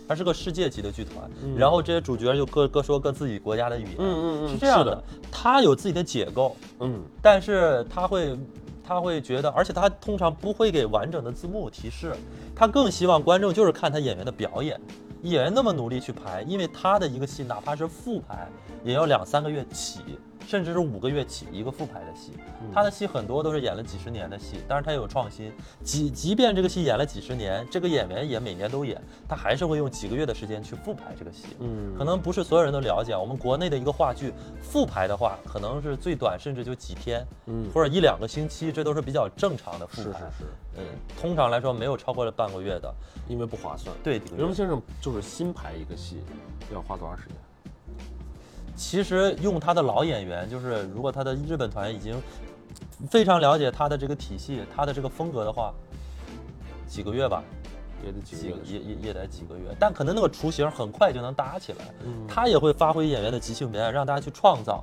[0.08, 5.02] 它是个世界级的剧团，然后这些主角就各各说各自己国家的语言，嗯嗯嗯，是这样的。
[5.30, 8.36] 他有自己的结构，嗯，但是他会，
[8.84, 12.14] 他会觉得，而且他通常不会给完整的字幕提示，
[12.54, 14.78] 他更希望观众就是看他演员的表演。
[15.22, 18.48] 演员那么努力去排，因为他的一个戏哪怕是复排，
[18.82, 20.00] 也要两三个月起。
[20.46, 22.32] 甚至是五个月起一个复排的戏，
[22.72, 25.52] 他的戏很多都是演了几十年的戏，但是他有创新。
[25.82, 31.56] 即即便这个戏演了几十年，这个演员也每年都演，他还是会用几个月的时间去复排这个戏。
[31.60, 40.10] 嗯，可能不是所有人都了解，我们国内的一个话剧复排的话，可能是最短甚至就几天，嗯，或者一两个星期，这都是比较正常的复排。
[40.10, 40.44] 是是是，
[40.76, 40.84] 嗯，
[41.20, 42.94] 通常来说没有超过了半个月的，
[43.28, 43.94] 因为不划算。
[44.02, 46.20] 对，刘龙先生就是新排一个戏
[46.72, 47.36] 要花多长时间？
[48.74, 52.20] 其实用他的老演员，就是如果他的日本团已经
[53.10, 55.72] 非常了解他的这个体系、他的这个风格的话，
[56.86, 57.42] 几个月吧，
[58.04, 59.64] 也得几个也也也得几个月。
[59.78, 61.94] 但可能那个雏形很快就能搭起来。
[62.26, 64.82] 他也会发挥演员的即兴表演，让大家去创造。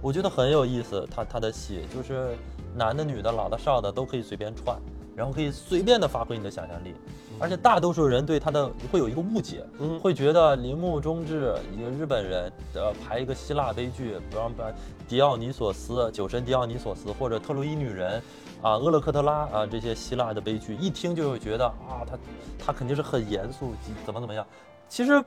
[0.00, 1.08] 我觉得很有意思。
[1.10, 2.36] 他他的戏就是
[2.74, 4.76] 男的、女的、老的、少的都可以随便串，
[5.16, 6.94] 然后可以随便的发挥你的想象力。
[7.42, 14.72] 而且大多数人对他的会有一个误解，嗯会觉得铃木忠志一个日本人，呃，排一个希腊悲剧，比方把
[15.08, 18.22] 迪奥尼索斯、酒神迪奥尼索斯或者特洛伊女人，
[18.62, 22.18] 啊，厄勒克特拉啊这些希腊的悲剧，一听就会觉得啊，他
[22.66, 23.72] 他肯定是很严肃，
[24.06, 24.46] 怎么怎么样。
[24.88, 25.20] 其实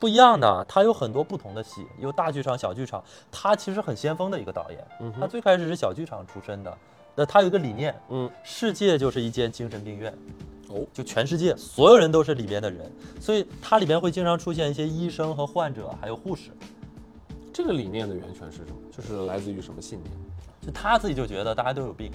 [0.00, 3.02] 不一样的，他有很多不同的戏，有大剧场、小剧场。
[3.30, 6.76] 他其实很先锋的一个导演，他最开始是小剧场出身的。
[7.14, 10.12] 那他有一个理念，嗯，世界就是一间精神病院。
[10.68, 16.50] 哦，就全世界所有人都是里边的人，所以它里边会经常出现一些医生和患者，还有护士。
[17.52, 18.76] 这个理念的源泉是什么？
[18.90, 20.12] 就是来自于什么信念？
[20.60, 22.10] 就他自己就觉得大家都有病，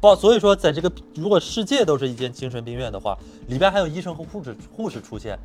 [0.00, 5.38] 不，所以说在这个如果世界都是一间精神病院的话，里边还有医生和护士护士出现，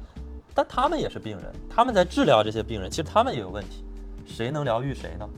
[0.53, 3.83] 但他们也是病人，他们在治疗这些病人，其实他们也有问题，
[4.25, 5.29] 谁能疗愈谁呢？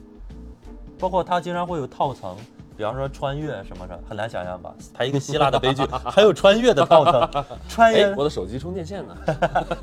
[0.98, 2.38] 包括他经常会有套层。
[2.82, 4.74] 比方说穿越什么的，很难想象吧？
[4.92, 8.12] 拍一个希腊的悲剧， 还有穿越的套层， 穿越。
[8.16, 9.16] 我的手机充电线呢？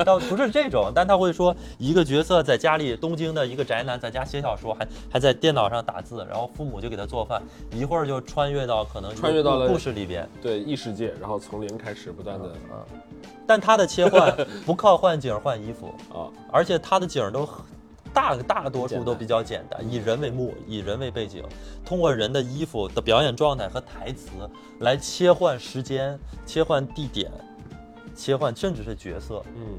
[0.05, 12.83] 倒不是这种，但他会说一个角色在家里，东京的一个宅男在家写小说，还还在电脑上打字，然后父母就给他做饭，一会儿就穿越到可能穿越到了故事里边，对异世界，然后从零开始不断的啊。
[13.47, 17.49] 但他的切换不靠换景换衣服啊，而且他的景都。
[18.13, 21.45] 大大多数都比较简单，以人为目，以人为背景，
[21.85, 24.31] 通过人的衣服的表演状态和台词
[24.81, 27.31] 来切换时间、切换地点、
[28.15, 29.43] 切换甚至是角色。
[29.55, 29.77] 嗯，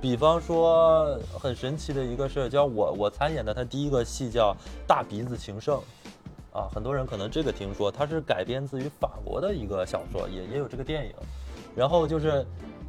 [0.00, 4.52] 比方说很神奇的一个事，叫我我参演的他第一个戏叫
[4.86, 5.80] 《大鼻子情圣》，
[6.58, 11.12] 啊，很多人可能这个听说，它是改编自于法国的一个小说，也也有这个电影，
[11.76, 12.44] 然后就是。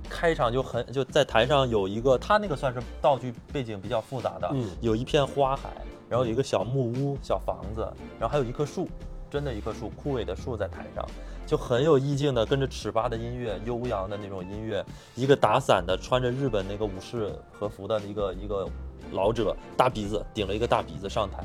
[0.10, 5.70] 开场就很就在台上有一个，他那个算是道具背景比较复杂的，嗯，有一片花海，
[6.10, 7.82] 然后有一个小木屋、小房子，
[8.20, 8.88] 然后还有一棵树，
[9.30, 11.06] 真的一棵树，枯萎的树在台上，
[11.46, 18.68] 就很有意境的跟着尺八的音乐，悠扬的那种音乐，一个打伞的，穿着日本那个武士和服的一个一个
[19.12, 21.44] 老者，大鼻子顶了一个大鼻子上台，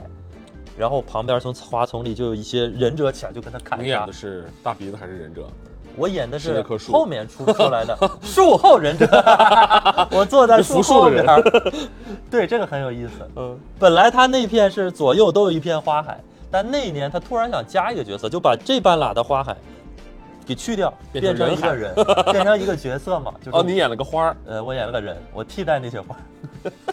[0.79, 3.83] 然后旁边从花丛里就有一些忍者起来就跟他砍。
[3.83, 5.49] 你演的是大鼻子还是忍者？
[5.96, 9.07] 我演的是后面出出来的树后忍者，
[10.12, 11.24] 我坐在树后边。
[12.31, 13.29] 对，这个很有意思。
[13.37, 16.18] 嗯，本来他那片是左右都有一片花海，
[16.50, 19.57] 但那一年他突然想加一个角色，就把这半拉的花海
[20.46, 21.94] 给去掉，变成一个人，
[22.33, 23.33] 变成一个角色嘛。
[23.53, 26.16] 哦，你演了个花儿，呃，我演了个人，我替代那些花。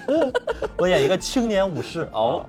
[0.77, 2.07] 我演一个青年武士。
[2.13, 2.45] 哦，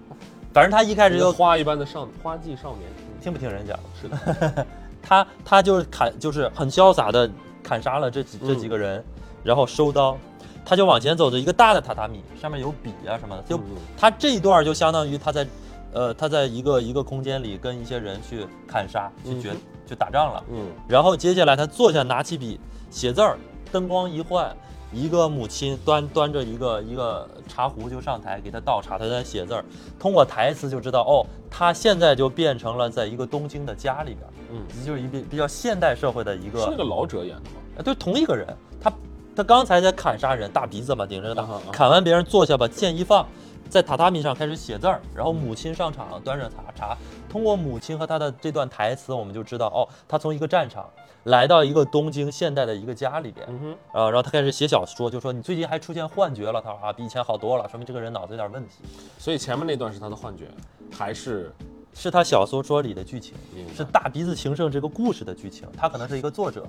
[0.53, 2.89] 反正他一开始就花一般的少花季少年，
[3.21, 3.79] 听不听人讲？
[4.01, 4.67] 是的。
[5.09, 7.31] 他他就是砍，就是很潇洒的
[7.63, 9.03] 砍杀了这几这几个人，
[9.43, 10.19] 然后收刀，
[10.67, 13.59] 他就往前走着一个大的榻榻米，上面有笔啊什么的，就
[13.97, 15.47] 他这一段就相当于他在，
[15.95, 19.53] 呃，他在一个一个空间里跟一些人去砍杀去决
[19.87, 23.39] 去打仗了，嗯，然后接下来他坐下拿起笔写字儿，
[23.73, 24.55] 灯光一换。
[24.93, 29.65] 一个母亲端端着一个一个茶壶就上台给他倒茶，他在写字儿。
[29.99, 36.61] 通过台词就知道，哦，他现在就变成了在一个东京的家里边，嗯，就是一比比较现代社会的一个。
[36.61, 37.57] 是那个老者演的吗？
[37.79, 38.47] 啊，对，同一个人。
[38.81, 38.93] 他
[39.37, 43.27] 他刚才在砍杀人，大鼻子嘛，顶着他，砍完别人坐下，把剑一放，
[43.69, 45.01] 在榻榻米上开始写字儿。
[45.15, 46.97] 然后母亲上场端着茶茶。
[47.29, 50.89] 通过母亲和他的这段台词，我们就知道，哦，他从一个战场。
[51.29, 53.47] 来到一个东京现代的一个家里边，
[53.93, 56.61] 啊，然后他开始写小说，就说你最近还出现幻觉了。
[56.61, 58.77] 他说啊，比以前好多了，说明这个人脑子有点问题。
[59.19, 60.47] 所以前面那段是他的幻觉，
[60.91, 61.53] 还是
[61.95, 63.35] 是他小说说里的剧情？
[63.77, 65.69] 是大鼻子情圣这个故事的剧情。
[65.77, 66.67] 他可能是一个作者。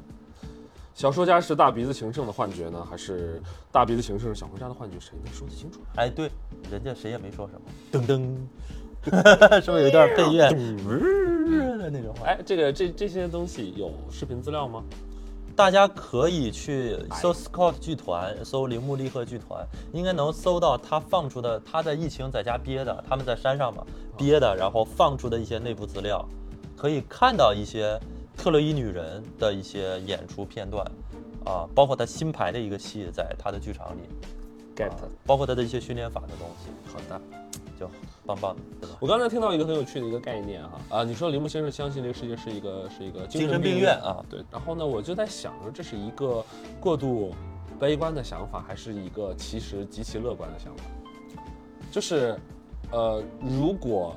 [0.93, 3.41] 小说家是大鼻子情圣的幻觉呢，还是
[3.72, 5.00] 大鼻子情圣是小说家的幻觉？
[5.00, 5.80] 谁能说得清楚？
[5.95, 6.30] 哎，对，
[6.69, 7.62] 人家谁也没说什么。
[7.93, 8.36] 噔噔。
[9.63, 10.50] 是不是有一段配乐？
[11.89, 12.15] 的那种。
[12.23, 14.84] 哎，这个这这些东西有视频资料吗？
[15.56, 23.84] 大家可以去搜 Scott 剧团，搜铃木利贺剧团，应该能搜到他放出的他在疫情在家憋的，他们在山上嘛
[24.17, 26.25] 憋的，然后放出的一些内部资料，
[26.78, 27.99] 可以看到一些
[28.38, 30.86] 特洛伊女人的一些演出片段，
[31.45, 34.02] 啊，包括他新排的一个戏在他的剧场里
[34.75, 34.91] ，get，
[35.25, 36.69] 包括他的一些训练法的东西。
[36.93, 37.21] 好的。
[37.78, 37.89] 就
[38.29, 44.43] 棒棒的，我刚才听到一个很有趣的一个概念哈啊，你说铃木先生相信这个世界是一个是一个精神病院啊，对。
[44.51, 46.45] 然后呢，我就在想着这是一个
[46.79, 47.33] 过度
[47.79, 50.83] 悲观的想法，还是一个其实极其乐观的想法？
[51.89, 52.37] 就是，
[52.91, 54.15] 呃，如果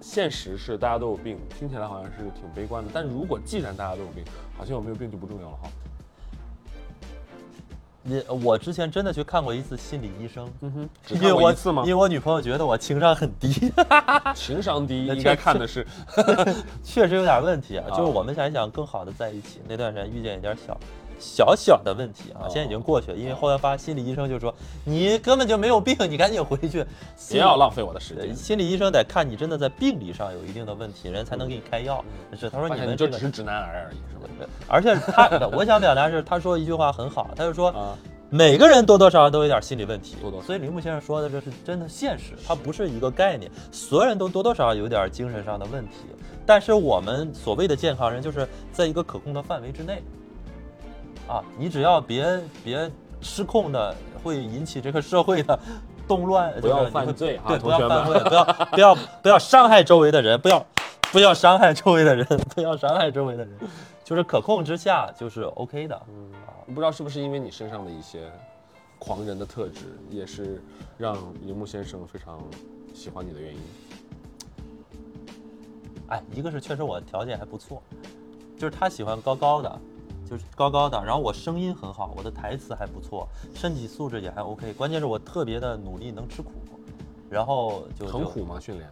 [0.00, 2.90] 现实是大家都有病，听起来好像是挺悲观的。
[2.94, 4.22] 但如果既然大家都有病，
[4.56, 5.68] 好像有没有病就不重要了哈。
[8.02, 11.82] 你我之前真的去看过一次心理医生，嗯哼，只看过一次吗？
[11.84, 13.70] 因为我女朋友觉得我情商很低，
[14.34, 15.86] 情商低应该看的是，
[16.82, 17.84] 确实有点问题啊。
[17.92, 20.78] 就是我们想一想更好的在一起，那段时间遇见一点小
[21.20, 23.16] 小小的问题啊，现在已经过去了。
[23.16, 24.52] 因为后来发心理医生就说
[24.84, 26.84] 你根本就没有病，你赶紧回去，
[27.30, 28.34] 不要浪费我的时间。
[28.34, 32.04] 心理医生得看你真的在病理上有一定的问题，人才能给你开药。
[32.36, 34.50] 是他说你们就只是直男癌而已，是吧？
[34.66, 37.74] 而且他，我想表达是，他说一句话很好，他就说，
[38.30, 45.96] 每个人多多少少都有点心理问题，所以铃木先生说的这是真的现实，它不是一个概念，所有人都多多少少有点精神上的问题，
[46.46, 50.02] 但是我们所谓的健康人就是在一个可控的范围之内，
[51.30, 52.90] 啊，你只要别别
[53.20, 55.58] 失控的，会引起这个社会的。
[56.08, 60.66] 动乱，不要犯罪啊对，不要同学们犯罪，不要不要不要伤害周围的人，不要
[61.12, 63.56] 不要伤害周围的人，不要伤害周围的人，
[64.02, 66.02] 就是可控之下就是 OK 的。
[66.66, 68.28] 不知道是不是因为你身上的一些
[68.98, 70.60] 狂人的特质，也是
[70.98, 71.14] 让
[71.46, 72.42] 铃木先生非常
[72.92, 73.60] 喜欢你的原因。
[76.08, 77.80] 哎，一个是确实我条件还不错，
[78.58, 79.80] 就是他喜欢高高的，
[80.30, 86.52] 就是高高的，然后我声音很好，我的台词还不错，身体素质也还 OK，关键是我特别的努力，能吃苦，
[87.28, 88.60] 然后就就很苦吗？
[88.60, 88.88] 训练？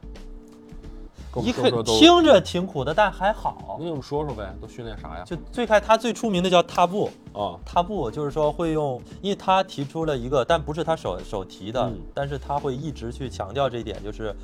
[1.30, 3.84] 跟我一看们说说都，听着挺苦的，但还好你。
[3.84, 5.22] 给我们说说呗，都训练啥呀？
[5.24, 14.34] 就最开他最出名的叫踏步，啊，踏步就是说会用，因为他提出了一个，但不是他手手提的，嗯但是他会一直去强调这一点，就是，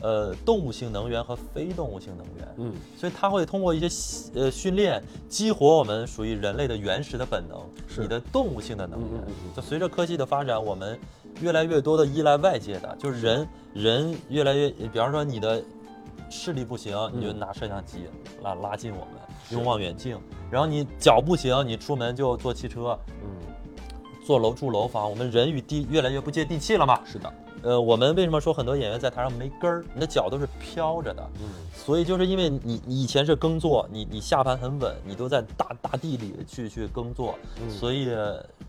[0.00, 2.54] 呃，动物性能源和非动物性能源。
[2.58, 7.58] 嗯，所以它会通过一些呃训练激活我们属于人类的原始的本能，
[7.88, 9.54] 是你的动物性的能源嗯嗯嗯嗯。
[9.56, 10.98] 就随着科技的发展，我们
[11.40, 15.62] 越来越多的依赖外界的，就是人人越来越，比方说你的
[16.30, 18.04] 视力不行，你就拿摄像机
[18.42, 19.14] 拉拉近我们，
[19.50, 20.18] 用望远镜，
[20.50, 23.28] 然后你脚不行，你出门就坐汽车，嗯，
[24.24, 27.00] 坐楼住楼房，我们人与地越来越不接地气了嘛。
[27.04, 29.84] 是的，呃，我们为什么说很多演员在台上没根儿？
[29.94, 38.08] 你的脚都是飘着的，嗯，所以就是因为你你以前是耕作，你你下盘很稳，你都在大大地里去去耕作，嗯所以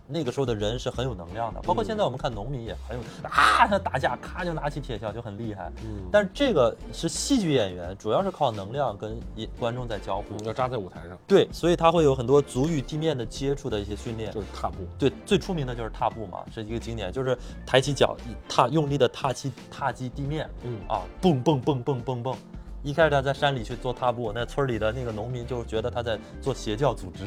[0.10, 1.62] 那个时候的人是很有能量的。
[1.62, 5.72] 包括现在我们看农民也很有啊，他打架咔就拿起铁锹就很厉害。
[5.84, 9.20] 嗯但是这个是戏剧演员，主要是靠能量跟
[9.60, 10.36] 观众在交互。
[10.42, 14.32] 嗯要扎在舞台上，对，所以他会有很多足与地面的接触的一些训练。
[14.32, 14.78] 就是踏步。
[14.98, 18.16] 对，最出名的就是踏步嘛，是一个经典，就是抬起脚，
[18.48, 22.36] 踏用力的踏起踏击地面，嗯啊，蹦蹦蹦蹦蹦蹦。
[22.82, 27.26] 一开始他在山里去做踏步，那村里的那个农民就觉得他在做邪教组织，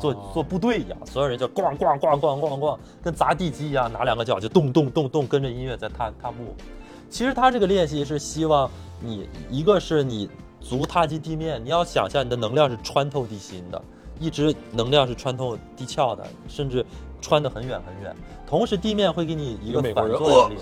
[0.00, 6.54] 做哦做部队一样，所有人就咣咣咣咣咣咣，跟砸地基一样，拿两个脚就咚咚咚咚，跟着音乐在踏踏步。
[7.10, 10.28] 其实他这个练习是希望你，一个是你
[10.60, 13.80] 足踏击地面，你要想象你的能量是穿透地心的，
[14.18, 16.84] 一直能量是穿透地壳的，甚至
[17.20, 18.16] 穿得很远很远。
[18.46, 20.56] 同时，地面会给你一个反作用力，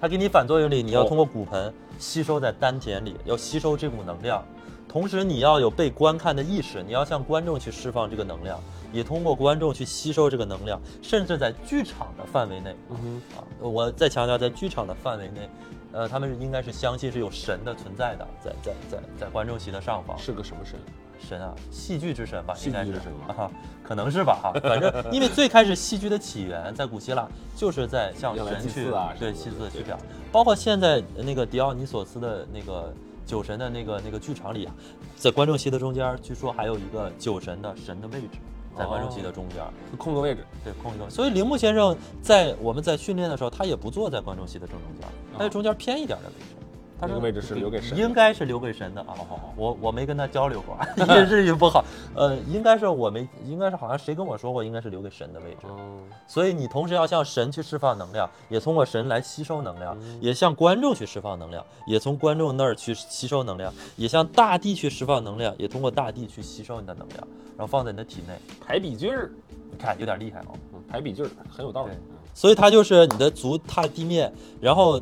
[0.00, 4.44] 它给你反作用力，你要通过骨盆吸收在丹田里，要吸收这股能量。
[4.88, 8.58] 同时，你要有被观看的意识，你要向观众去释放这个能量，
[8.90, 15.50] 也通过观众去吸收这个能量，甚至在剧场的范围内，嗯哼，啊，我再强调，在剧场的范围内，
[15.92, 20.80] 呃，他们是应该是相信是有神的存在的，在在在在观众席的上方，是个什么神？
[21.18, 22.92] 神啊，戏剧之神吧，应该是
[23.26, 23.50] 啊，
[23.82, 29.98] 可能是吧哈，反正因为最开始戏剧的起源在古希腊，就是在向用来祭神去啊对祭祀去表，
[30.30, 32.92] 包括现在那个迪奥尼索斯的那个
[33.26, 34.74] 酒神的那个那个剧场里啊，
[35.16, 38.38] 在观众席的中间，据说还有一个酒神的神的位置，
[38.76, 39.62] 在观众席的中间。
[39.96, 40.44] 空个位置。
[40.64, 41.08] 对，空一个。
[41.10, 46.54] 所以铃木先生在我们在训练的时候，他也不坐在观众席的正中间，他在中间偏一点的位置。
[47.00, 49.06] 他说那个位置是留给神的应该是留给神的啊。
[49.08, 50.76] 好好好我我没跟他交流过，
[51.28, 51.84] 日语不好。
[52.14, 55.66] 呃，应该是我没，应该是好像谁跟我说过，应该是留给神的位置。
[55.68, 67.18] 嗯，所以你同时要向神去释放能量，也通过神来吸收能量，嗯也向观众去释放能量，也从观众那儿去吸收能量，也向大地去释放能量，也通过大地去吸收你的能量，
[67.56, 68.36] 然后放在你的体内。
[68.60, 69.30] 排比劲儿，
[69.70, 70.54] 你看有点厉害哦。
[70.72, 71.92] 嗯排比劲儿很有道理。
[72.32, 74.98] 所以它就是你的足踏地面，然后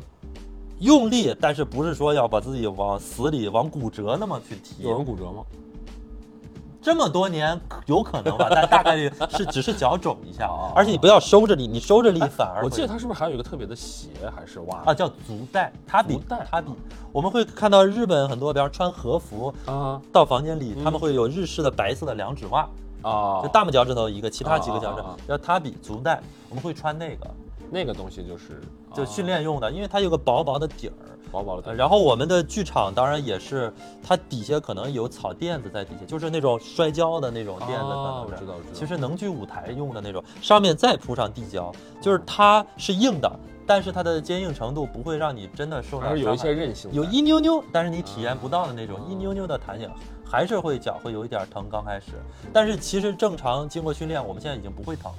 [0.79, 4.83] 用力，但是不是说要把自己往死里、往骨折那么去踢。
[4.83, 5.43] 有人骨折吗？
[6.83, 16.71] 这么多年有可能吧，但大概率是只是脚肿一下啊，而且你不要收着力，你收着力反而会我记得他是不是还有一个特别的鞋，还是袜啊叫足带，它比足带它比
[17.11, 20.01] 我们会看到日本很多，比方穿和服啊。
[20.12, 22.69] 到房间里，他们会有日式的白色的两指袜，
[23.03, 27.29] 啊，就大拇脚趾头一个，其他几个脚趾叫它比足带，我们会穿那个，
[27.69, 28.62] 那个东西就是
[28.96, 30.92] 就啊训练用的，因为它有个薄薄的底儿。
[31.00, 38.24] 呃薄薄的，然后我们的剧场当然也是，它底下可能有草垫子在底下，就是那种摔跤的那种垫子，哦。
[38.24, 43.30] 我知道我知道其实能剧舞台用的那种，上面再铺上地胶，就是它是硬的，
[43.66, 49.90] 但是它的坚硬程度不会让你真的受到还是有一些韧性，有一扭扭，但是你体验不到的那种啊一扭扭的弹性，
[50.24, 52.12] 还是会脚会有一点疼，刚开始。
[52.52, 55.18] 但是其实正常经过训练，我们现在已经不会疼了。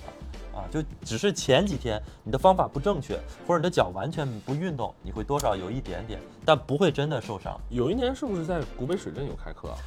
[0.58, 7.60] 啊，就只是前几天你的方法不正确，或者你的脚完全不运动，你会多少有一点点，但不会真的受伤。
[7.70, 9.78] 有一年是不是在古北水镇有开课啊？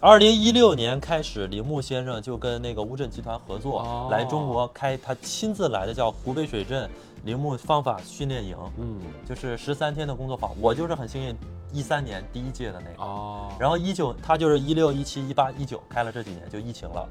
[0.00, 6.88] 二零一六年开始，铃木先生就跟那个乌镇集团合作，哦来中国开他亲自来的叫古北水镇
[7.24, 10.52] 铃木方法训练营，嗯，就是十三天的工作坊。
[10.60, 11.36] 我就是很幸运，
[11.72, 13.02] 一三年第一届的那个。
[13.02, 17.08] 哦，然后一九，他就是一六、一七、一八、一九开了这几年就疫情了。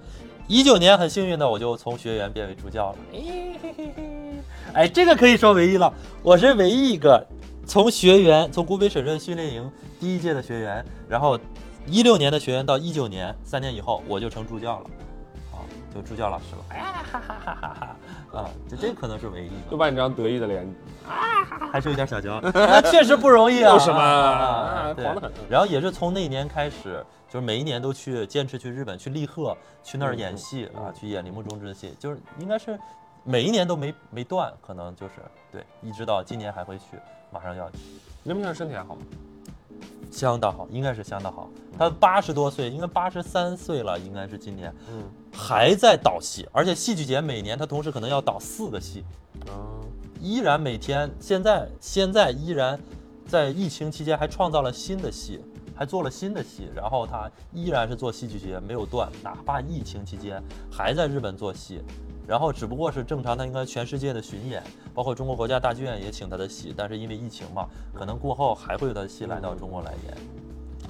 [0.48, 2.98] 一九年很幸运的，我就从学员变为助教了。
[3.14, 3.20] 哎
[3.62, 4.04] 嘿嘿嘿，
[4.74, 5.94] 哎，这个可以说唯一了。
[6.24, 7.28] 我是唯一一个
[7.66, 9.70] 从学员从古北水镇训练营
[10.00, 11.38] 第一届的学员，然后
[11.86, 14.86] 一六年的学员到一九年三年以后我就成助教了，
[15.98, 16.66] 就助教老师了。
[16.70, 17.78] 哎呀，哈哈哈哈
[18.32, 18.40] 哈！
[18.40, 20.64] 啊，就这可能是唯一就把你这张得意的脸，
[21.10, 23.74] 啊还是有点小骄傲， 那确实不容易啊。
[23.74, 24.94] 有什么啊？
[24.94, 25.32] 对狂得很。
[25.50, 32.80] 然后也是从那一年开始，就是每一年都去坚持去日本去立贺，去那儿演戏嗯啊，去演铃木中之的戏，就是应该是
[33.24, 35.14] 每一年都没没断，可能就是
[35.52, 36.98] 对，一直到今年还会去，
[37.32, 37.78] 马上要去，
[38.24, 39.02] 林木先生身体还好吗？
[40.12, 41.50] 相当好，应该是相当好。
[41.78, 44.74] 他八十多岁，应该八十三岁了，应该是今年。
[44.90, 49.04] 嗯，还在导戏，而且戏剧节每年他同时可能要导四个戏，
[49.48, 49.78] 啊，
[50.20, 52.80] 依然每天现在现在依然
[53.28, 55.40] 在疫情期间还创造了新的戏，
[55.76, 61.84] 还做了新的戏，然后他依然是做戏剧节没有断，哪怕疫情期间还在日本做戏，
[62.28, 64.62] 然后只不过是正常他应该全世界的巡演，
[64.94, 70.18] 包括中国国家大剧院也请他的戏，但是因为疫情嘛，可能过后还会有他的戏来到中国来演。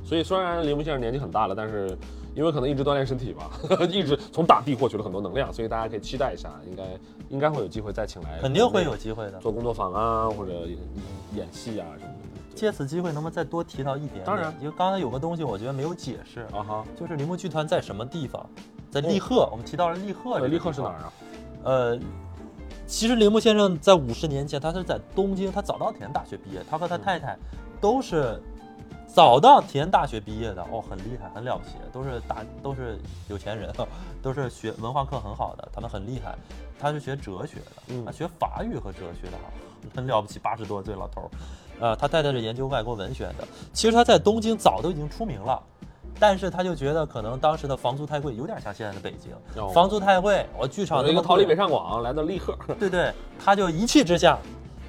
[0.03, 1.95] 所以虽然铃木先生年纪很大了，但是
[2.33, 3.51] 因为可能一直锻炼身体吧，
[3.87, 6.83] 一直从大地获取了很多能量，所以大家可以期待一下，应该
[7.29, 9.39] 应该会有机会再请来，肯定会有机会的。
[9.39, 10.65] 做工作坊啊，或者
[11.35, 12.55] 演戏啊什么的。
[12.55, 14.25] 借此机会，能不能再多提到一点点？
[14.25, 18.43] 当然因为刚才有个东西，我觉得没有解释，啊哈，就是铃木剧团在什么地方？
[18.89, 21.13] 在立贺，我们提到了立贺这个呃，立贺是哪儿啊？
[21.67, 21.99] 呃，
[22.85, 27.37] 其实铃木先生在五十年前，他是在东京，他早稻田大学毕业，他和他太太
[27.81, 28.41] 都是
[29.05, 32.97] 早稻田大学毕业的，哦，很厉害，很了不起，都是大都是
[33.27, 33.69] 有钱人，
[34.23, 36.33] 都是学文化课很好的，他们很厉害。
[36.79, 39.37] 他是学哲学的，嗯他学法语和哲学的，
[39.93, 41.29] 很了不起，八十多岁老头儿。
[41.81, 45.61] 呃，他太太是研究外国文学的，其实他在东京早都已经出名了。
[46.19, 49.69] 但是他就觉得可能当时的房租太贵，有点像现在的北京，哦。
[49.69, 51.19] 房租太贵，我剧场有那么贵。
[51.19, 53.13] 一个逃离北上广来到立赫，对对，
[53.43, 54.37] 他就一气之下，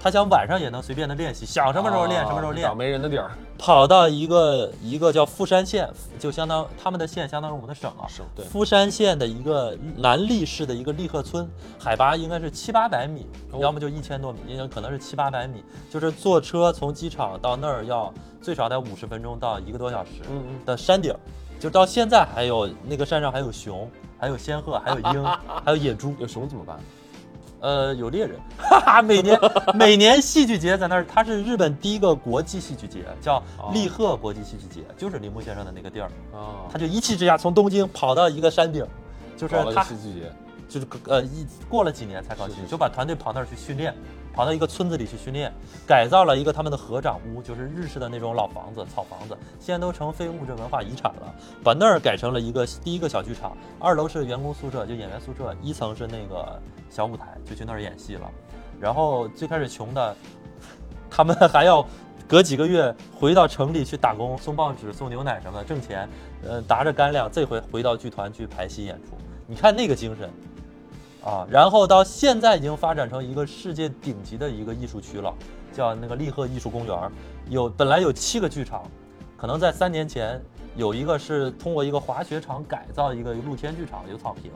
[0.08, 5.86] 他想晚上也能随便的练习，想什么时候练、啊什么时候练找，没人的地儿，跑到一个一个叫富山县，
[6.18, 11.46] 就相当他们的县相当于我们的省啊，省对富山县的一个南立市的一个立贺村，
[11.78, 21.14] 海拔应该是七八百米，哦要么就一千多米，也有可能是七八百米，就是坐车从机场到那儿要最少得五十分钟到一个多小时嗯嗯的山顶，
[21.60, 23.86] 就到现在还有那个山上还有熊，
[24.18, 25.24] 还有仙鹤，还有鹰，
[25.62, 26.14] 还有野猪。
[26.18, 26.80] 有熊怎么办？
[27.60, 29.38] 呃，有猎人，哈哈，每年
[29.74, 33.70] 每年戏剧节在那儿，它是日本第一个国际戏剧节，叫哦。
[33.72, 38.86] 立贺国际戏剧节，就是铃木先生的那个地儿，哦，他就一气之下从东京跑到一个山顶，
[39.36, 40.32] 就是他戏剧节，
[40.68, 43.94] 就是呃一过了几年才搞戏剧，就把团队跑那儿去训练，
[44.34, 45.52] 跑到一个村子里去训练，
[45.86, 51.34] 改造了一个他们的合掌屋，就是日式的那种老房子、草房子，现在都成非物质文化遗产了。
[51.64, 56.60] 把那儿改成了一个第一个小剧场，二楼是员工宿舍，就演员宿舍，一层是那个
[56.90, 58.30] 小舞台，就去那儿演戏了。
[58.78, 60.14] 然后最开始穷的，
[61.10, 61.84] 他们还要
[62.28, 66.08] 隔几个月回到城里去打工，送报纸、送牛奶什么的挣钱，
[66.44, 69.16] 呃，拿着干粮，这回回到剧团去排戏演出。
[69.50, 70.30] 你看那个精神，
[71.24, 75.32] 啊，然后到现在已经发展成一个世界顶级的一个艺术区了，
[75.72, 77.10] 叫那个立贺艺术公园儿，
[77.48, 78.82] 有本来有七个剧场，
[79.36, 80.40] 可能在三年前
[80.76, 84.50] 有一个是通过一个滑雪场改造一个露天剧场，有草坪，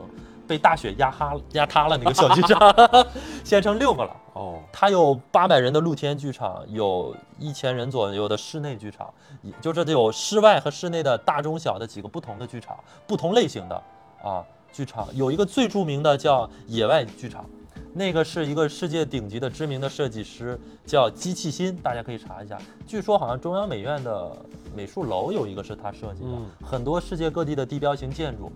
[0.47, 2.73] 被大雪压塌压塌了那个小剧场，
[3.43, 4.15] 现在成六个了。
[4.33, 13.75] 哦，它有八百人的露天剧场，有一千人左右的室内剧场，也就是有室外和室内的大中小的几个不同的剧场，不同类型的
[14.23, 14.43] 啊
[14.73, 15.07] 剧场。
[15.13, 17.49] 有一个最著名的叫野外剧场，
[17.93, 22.59] 那个是一个世界顶级的知名的设计师，叫机器心，大家可以查一下。
[22.85, 24.35] 据说好像中央美院的
[24.75, 28.51] 美术楼有一个是他设计的，嗯很多世界各地的地标型建筑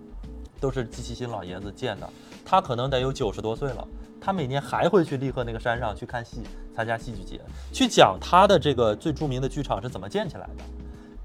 [0.59, 2.09] 都是机器心老爷子建的。
[2.43, 3.87] 他可能得有九十多岁了，
[4.19, 6.37] 他每年还会去立贺那个山上去看戏，
[6.75, 7.39] 参加戏剧节，
[7.71, 10.63] 去讲他的这个最著名的剧场是怎么建起来的。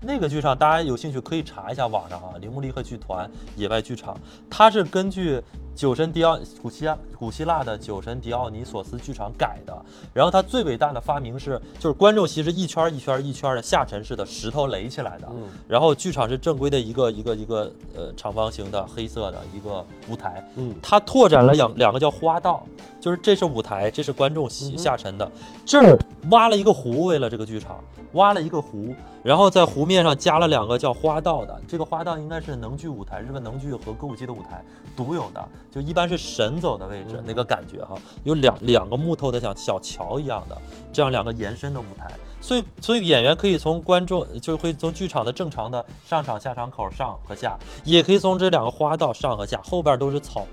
[0.05, 4.18] 那个剧场大家有兴趣可以查一下网上啊，铃木立贺剧团野外剧场，
[4.50, 5.40] 它是根据
[5.74, 9.74] 酒神迪奥古希腊古希腊的酒神迪奥尼索斯剧场改的。
[10.12, 15.48] 然后它最伟大的发明是，就是观众席是一圈儿一圈儿一圈儿的下沉式的石头垒起来的，嗯。
[15.66, 20.74] 然后剧场是正规的一个一个一个呃长方形的黑色的一个舞台，嗯。
[20.82, 22.64] 它拓展了两两个叫花道，
[23.00, 25.30] 就是这是舞台，这是观众席下沉的，
[25.64, 25.98] 这儿
[26.30, 27.78] 挖了一个湖，为了这个剧场
[28.12, 34.62] 挖了一个湖，然后在湖面上加了两个叫花道的，这个花道应该是能剧舞台，日本能剧和歌舞伎的舞台
[34.96, 40.60] 独有的，就一般是神走的位置，嗯那个感觉哈，有两两个木头的像小桥一样的
[40.92, 42.12] 这样两个延伸的舞台，
[42.42, 50.46] 所以所以演员可以从观众就会从剧场的正常的上场下场口上和下，也可以从这两个花道上和下，后边都是草，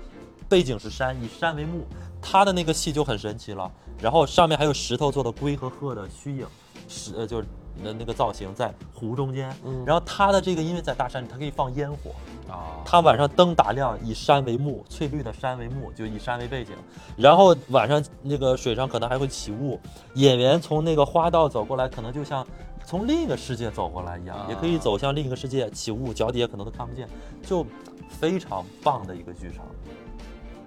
[0.48, 1.86] 背景是山，以山为幕，
[2.22, 3.70] 他的那个戏就很神奇了。
[4.00, 6.46] 然后上面还有石头做的龟和鹤的虚影，
[6.88, 7.46] 石呃就是
[7.82, 9.54] 那那个造型在湖中间。
[9.66, 12.10] 嗯然后他的这个因为在大山里，它可以放烟火。
[12.48, 16.74] 啊，它晚上灯打亮，以山为幕，翠绿的山为幕，就以山为背景。
[17.16, 19.78] 然后晚上那个水上可能还会起雾，
[20.14, 22.46] 演员从那个花道走过来，可能就像
[22.84, 27.08] 从另一个世界走过来一样，啊也可以走向另一个世界，起雾，脚底下可能都看不见，
[27.42, 27.64] 就
[28.08, 29.64] 非常棒的一个剧场。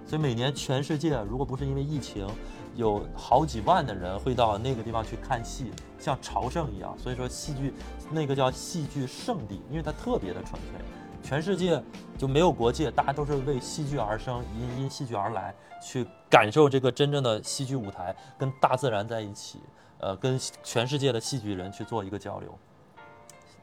[0.06, 2.28] 所以每年全世界如果不是因为疫情，
[2.76, 6.96] 有好几万的人会到那个地方去看戏，像朝圣一样。
[6.98, 7.74] 所以说戏剧
[8.12, 10.86] 那个叫戏剧圣地，因为它特别的纯粹。
[11.24, 11.82] 全世界
[12.18, 19.60] 就没有国界，大家都是为戏剧而生，因因戏剧而来，去感受这个真正的戏剧舞台，跟大自然在一起，
[20.00, 22.54] 呃，跟全世界的戏剧人去做一个交流。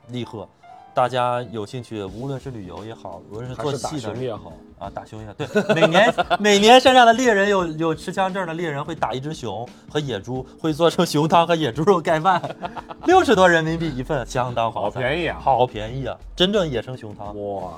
[0.09, 0.49] 立贺，
[0.95, 12.43] 大家有兴趣，无论是旅游也好，无论是做戏的熊也好，啊，打熊也对，每年每年山上的猎人有有持枪证的猎人会打一只熊和野猪，会做成熊汤和野猪肉盖饭，
[13.05, 15.39] 六十多人民币一份，相当划算，好便宜啊！
[15.41, 16.17] 好便宜啊！
[16.35, 17.73] 真正野生熊汤，哇，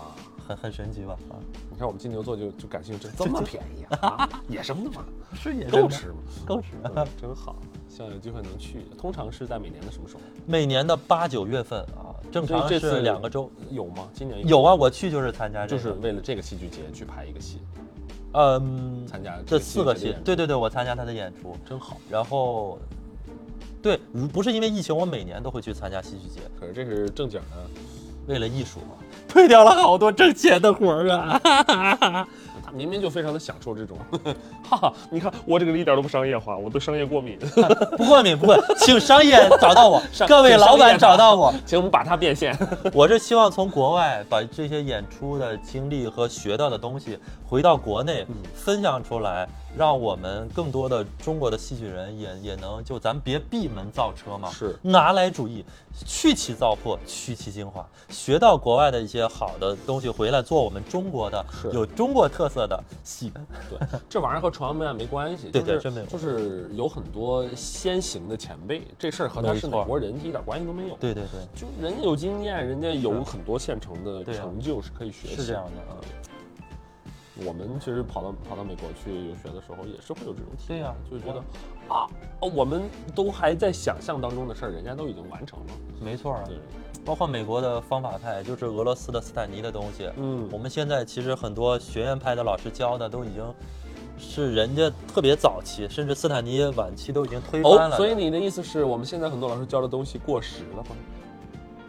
[0.49, 1.15] 很很神奇吧？
[1.31, 1.37] 啊，
[1.71, 4.09] 你看我们金牛座就就感兴趣，这么便宜啊？
[4.09, 5.05] 啊 野生的吗？
[5.35, 6.15] 是野生的够吃吗？
[6.47, 6.69] 够吃。
[6.83, 7.57] 嗯真好，
[7.95, 8.87] 希望有机会能去。
[8.97, 10.21] 通常是在每年的什么时候？
[10.47, 13.51] 每年的八九月份啊，正常是两个周。
[13.71, 14.09] 有吗？
[14.15, 17.59] 今年有啊，我去就是参加这个，就是为了这个戏剧节去排一个戏，
[18.33, 21.99] 嗯，参加这四个戏戏，对对对，我参加他的演出，真好。
[22.09, 22.79] 然后，
[23.83, 27.57] 对，如不是因为疫情，我每年都会去参加戏剧节，可是这是正经的，
[28.27, 28.97] 为了艺术嘛，
[29.29, 32.27] 退掉了好多挣钱的活儿啊。
[32.73, 33.99] 他明明就非常的享受这种，
[34.69, 34.93] 哈哈！
[35.11, 37.39] 你看我这个一点都不商业化，我对商业过敏，
[37.97, 41.53] 不过敏不过，请商业找到我， 上各位老板找到我。
[41.67, 42.57] 请我们把它变现。
[42.93, 49.47] 我是希望从国外把这些演出的经历和学到的东西回到国内嗯分享出来，
[49.77, 55.65] 让我们更多的中国的戏剧人也也能就咱别闭门造车嘛，是拿来主义，
[56.07, 63.33] 去其糟粕，去其精华，学到国外的一些好的东西回来做我们中国的是有中国特色的戏。
[63.71, 63.79] 对，
[64.11, 70.97] 这玩意儿和传媒没关系， 对就是对真没有就是有很多先行的前辈，这事儿和他是哪国人一点关系都没有。
[71.01, 75.37] 对对对，就人家有经验，人家有很多现成的成就是可以学习。
[75.37, 75.97] 是这样的啊。
[77.47, 81.39] 我们其实跑到跑到美国去游学的时候，也是会有这种体验，对呀就是觉得
[81.89, 82.07] 啊，
[82.41, 82.83] 哦我们
[83.15, 85.67] 都还在想象当中的事儿，人家都已经完成了。
[86.01, 86.57] 没错啊对，，
[87.05, 90.11] 包括美国的方法派，就是俄罗斯的斯坦尼的东西。
[90.17, 93.43] 嗯我们现在其实很多学院派的老师教的都已经
[94.19, 97.97] 是人家特别早期，甚至斯坦尼晚期都已经推翻哦，了。
[97.97, 100.91] 所以你的意思是我们现在很多老师教的东西过时了吗？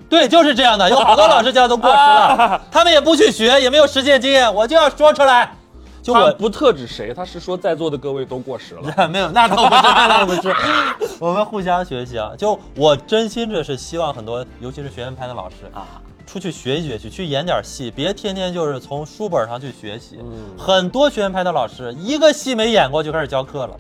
[0.10, 5.56] 对，就是这样的，有好多老师教都过时了， 他们也不去学，也没有实践经验，我就要说出来。
[6.02, 8.82] 就我不特指谁，他是说在座的各位都过时了。
[9.08, 10.54] 没有，那倒不是，那倒不是，
[11.18, 12.32] 我们互相学习啊。
[12.38, 15.88] 就我真心的是希望很多，尤其是学院派的老师啊，
[16.28, 20.20] 出去学一学去，去演点戏，别天天就是从书本上去学习。
[20.22, 23.74] 嗯很多学院派的老师一个戏没演过就开始教课了，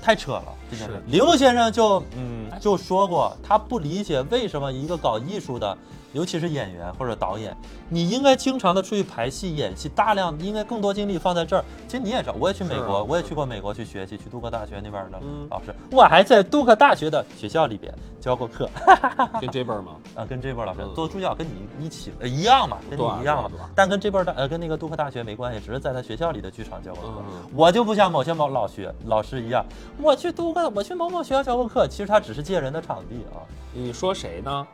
[0.00, 0.44] 太扯了。
[0.76, 2.40] 是，铃木先生就嗯。
[2.60, 5.78] 就说过，他不理解为什么一个搞艺术的，
[6.12, 7.56] 尤其是演员或者导演，
[7.88, 11.64] 你应该经常的出去排戏、演戏，大量应该更多精力放在这儿。
[11.86, 18.68] 其实你也知道，我也去美国，我也去过美国去学习，去杜克大学那边的嗯老师，我还在杜克大学的学校里边教过课。
[19.40, 19.92] 跟这辈儿吗？
[20.16, 23.50] 啊，跟这波老师嗯做助教，跟你一起、呃、一样嘛，跟你一样嘛。
[23.74, 27.14] 但跟这波大呃跟那个杜克大学没关系，只是在他学校里的剧场教过课。
[27.18, 29.64] 嗯我就不像某些某老学老师一样，
[29.98, 33.46] 我去杜克，我去某某学校教过课，其实他只是借人的场地啊。
[33.72, 34.66] 你说谁呢？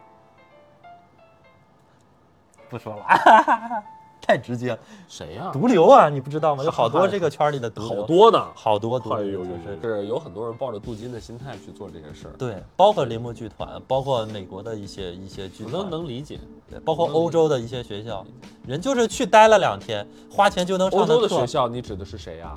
[2.68, 3.04] 不说了，
[4.20, 4.70] 太直接。
[4.70, 6.64] 了，谁呀、毒瘤啊，你不知道吗？
[6.64, 8.46] 有好多这个圈里的毒瘤，好多呢。
[8.54, 10.06] 好多毒瘤，就是。
[10.06, 16.40] 有很多人抱着镀金的心态去做这些事儿，对，包括铃木剧团，包括美国的一些一些剧我团，都能理解。
[16.68, 18.26] 对，包括欧洲的一些学校，
[18.66, 22.52] 人就是去待了两天，花钱就能上欧洲的学校，你指的是谁呀、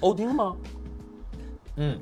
[0.00, 0.54] 欧丁吗？
[1.76, 1.98] 嗯，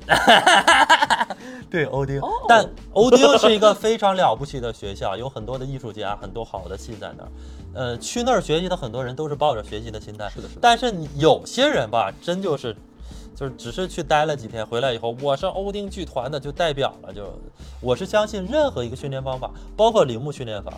[1.69, 7.29] 对，欧丁，哦但欧丁是一个非常了不起的学校，有很多的艺术家，很多好的戏在那儿。
[7.73, 12.73] 呃，去那儿学习的很多人都是抱着学习的心态，是的是的但是有些人吧，真就是，
[13.35, 17.37] 就是只是去待了几天，回来以后，我是欧丁剧团的，就代表了，就
[17.81, 20.71] 我是相信任何一个训练方法，包括铃木训练法。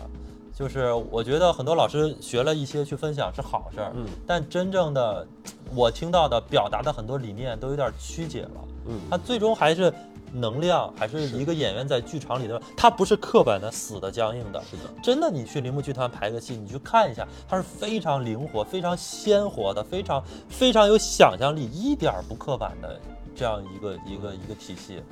[0.58, 5.24] 就是我觉得很多老师学了一些去分享是好事儿，嗯但真正的
[5.72, 8.50] 我听到的表达的很多理念都有点曲解了，
[8.86, 9.94] 嗯，他最终还是
[10.32, 14.60] 能量，还是一个演员在剧场里的，他不是刻板的、死的、僵硬的。
[14.68, 23.00] 是的，真的，你去铃木剧团排个戏，你去看一下，它是非常灵活、非常鲜活的，非常非常有想象力，一点儿不刻板的
[23.32, 24.94] 这样一个一个一个体系。
[24.94, 25.02] 艺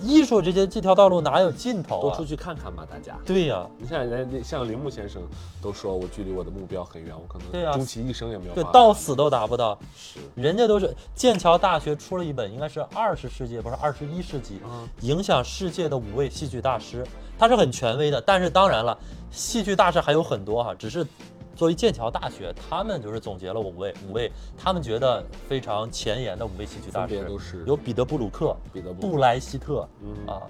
[0.00, 2.00] 艺术这些这条道路哪有尽头啊？
[2.02, 3.16] 多出去看看吧，大家。
[3.24, 5.22] 对呀、你像人家像铃木先生
[5.60, 9.78] 都说我距离我的目标很远，我可能终其一生也没有对到死都达不到。
[9.96, 17.04] 是人家都是剑桥大学出了一本，应该是二十世纪不是二十一世纪嗯影响世界的五位戏剧大师，
[17.38, 18.20] 他是很权威的。
[18.20, 18.96] 但是当然了，
[19.30, 21.06] 戏剧大师还有很多哈，只是
[21.54, 30.42] 作为剑桥大学，他们就是总结了五位五位他们觉得非常前沿的五位戏剧大师，都是有彼得布鲁克、彼得布布莱希特嗯啊，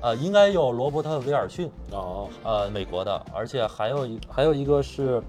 [0.00, 5.22] 呃，应该有罗伯特威尔逊，哦，呃，美国的，而且还有一还有一个是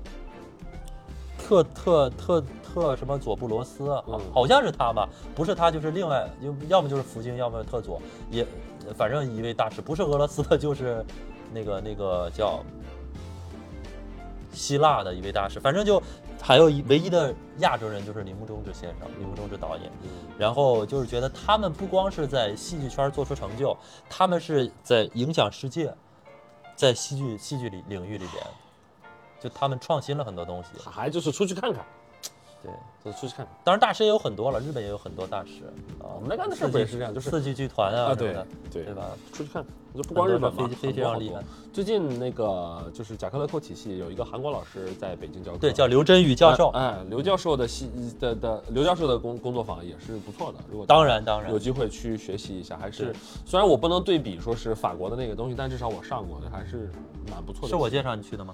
[1.38, 3.90] 特特特特什么佐布罗斯，
[4.34, 8.46] 好像是他吧，不是他就是另外，要要么就是福星，要么特佐，也
[8.98, 11.06] 反正一位大师，不是俄罗斯的，就是
[11.54, 12.64] 那个那个叫
[14.54, 16.01] 希腊的一位大师，反正就
[16.41, 19.91] 还有一唯一的亚洲人就是铃木忠志先生，铃木忠志导演。
[20.04, 23.78] 嗯然后就是觉得他们不光是在戏剧圈做出成就，
[24.10, 25.93] 他们是在影响世界，
[26.76, 28.43] 在戏剧戏剧里领域里边，
[29.39, 30.70] 就他们创新了很多东西。
[30.89, 31.86] 还就是出去看看，
[32.64, 32.72] 对，
[33.03, 33.55] 就出去看看。
[33.64, 35.66] 当然大师也有很多了，日本也有很多大师
[35.99, 36.16] 啊。
[36.16, 39.03] 我们来干的事儿不也是这样，就是四季剧团啊什么的，对对吧？
[39.34, 41.43] 出去看，就不光日本嘛，非非常厉害。
[41.74, 46.70] 最近那个就是贾克勒寇体系有一个韩国老师在北京教课，对，叫刘真宇教授。
[46.70, 47.89] 哎，哎刘教授的戏
[48.20, 50.59] 的的刘教授的工工作坊也是不错的。
[50.72, 53.14] 如果当然当然有机会去学习一下，还是
[53.45, 56.89] 虽然我不能对比说是法国的那个东西，但至少我上过，还是
[57.30, 57.68] 蛮不错的。
[57.68, 58.53] 是我介绍你去的吗？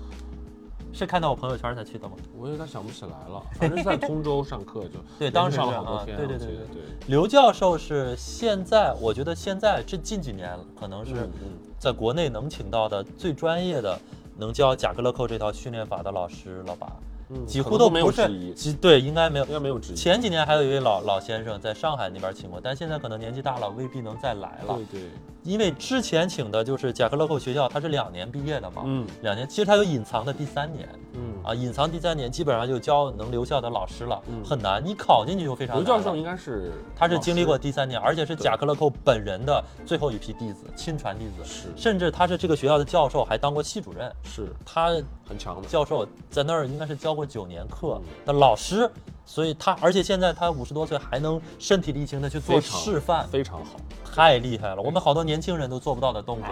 [0.92, 2.16] 是看到我朋友圈才去的吗？
[2.38, 11.30] 我有点想不起来了，反正是在通州上课就对当时上了好多天，对对对对对，刘教授是现在，我觉得现在这近几年可能是
[11.78, 13.98] 在国内能请到的最专业的，
[14.38, 16.92] 能教贾格勒寇这套训练法的老师了吧，
[17.30, 19.54] 嗯几乎都没有都不是之一，几对，应该没有应。
[19.54, 19.96] 该没有质疑。
[19.96, 24.76] 前几年还有一位老老先生在上海那边请过，但现在可能年纪大了，未必能再来了。
[24.92, 25.10] 对对，
[25.50, 29.08] 因为之前请的就是贾克勒寇学校，他是两年毕业的嘛，嗯。
[29.24, 30.88] 两年，其实他有隐藏的第三年。
[31.14, 31.34] 嗯。
[31.44, 35.84] 啊，隐藏第三年基本上就教能留校的老师了，嗯很难，你考进去就非常难。
[35.84, 41.70] 刘教授应该是他是经历过第三年，而且是贾克勒寇本人的最后一批弟子，亲传弟子，是。
[41.76, 44.12] 甚至他是这个学校的教授，还当过系主任。
[44.24, 44.54] 是。
[44.64, 44.90] 他
[45.28, 48.00] 很强的，教授在那儿应该是教过九年课。
[48.04, 48.28] 嗯。
[48.28, 48.88] 的老师，
[49.26, 53.78] 所以他而且现在他五十多岁还能身体力行的去做示范，非常好。
[54.20, 54.82] 太厉害了。
[54.82, 56.50] 我们好多年轻人都做不到的动作。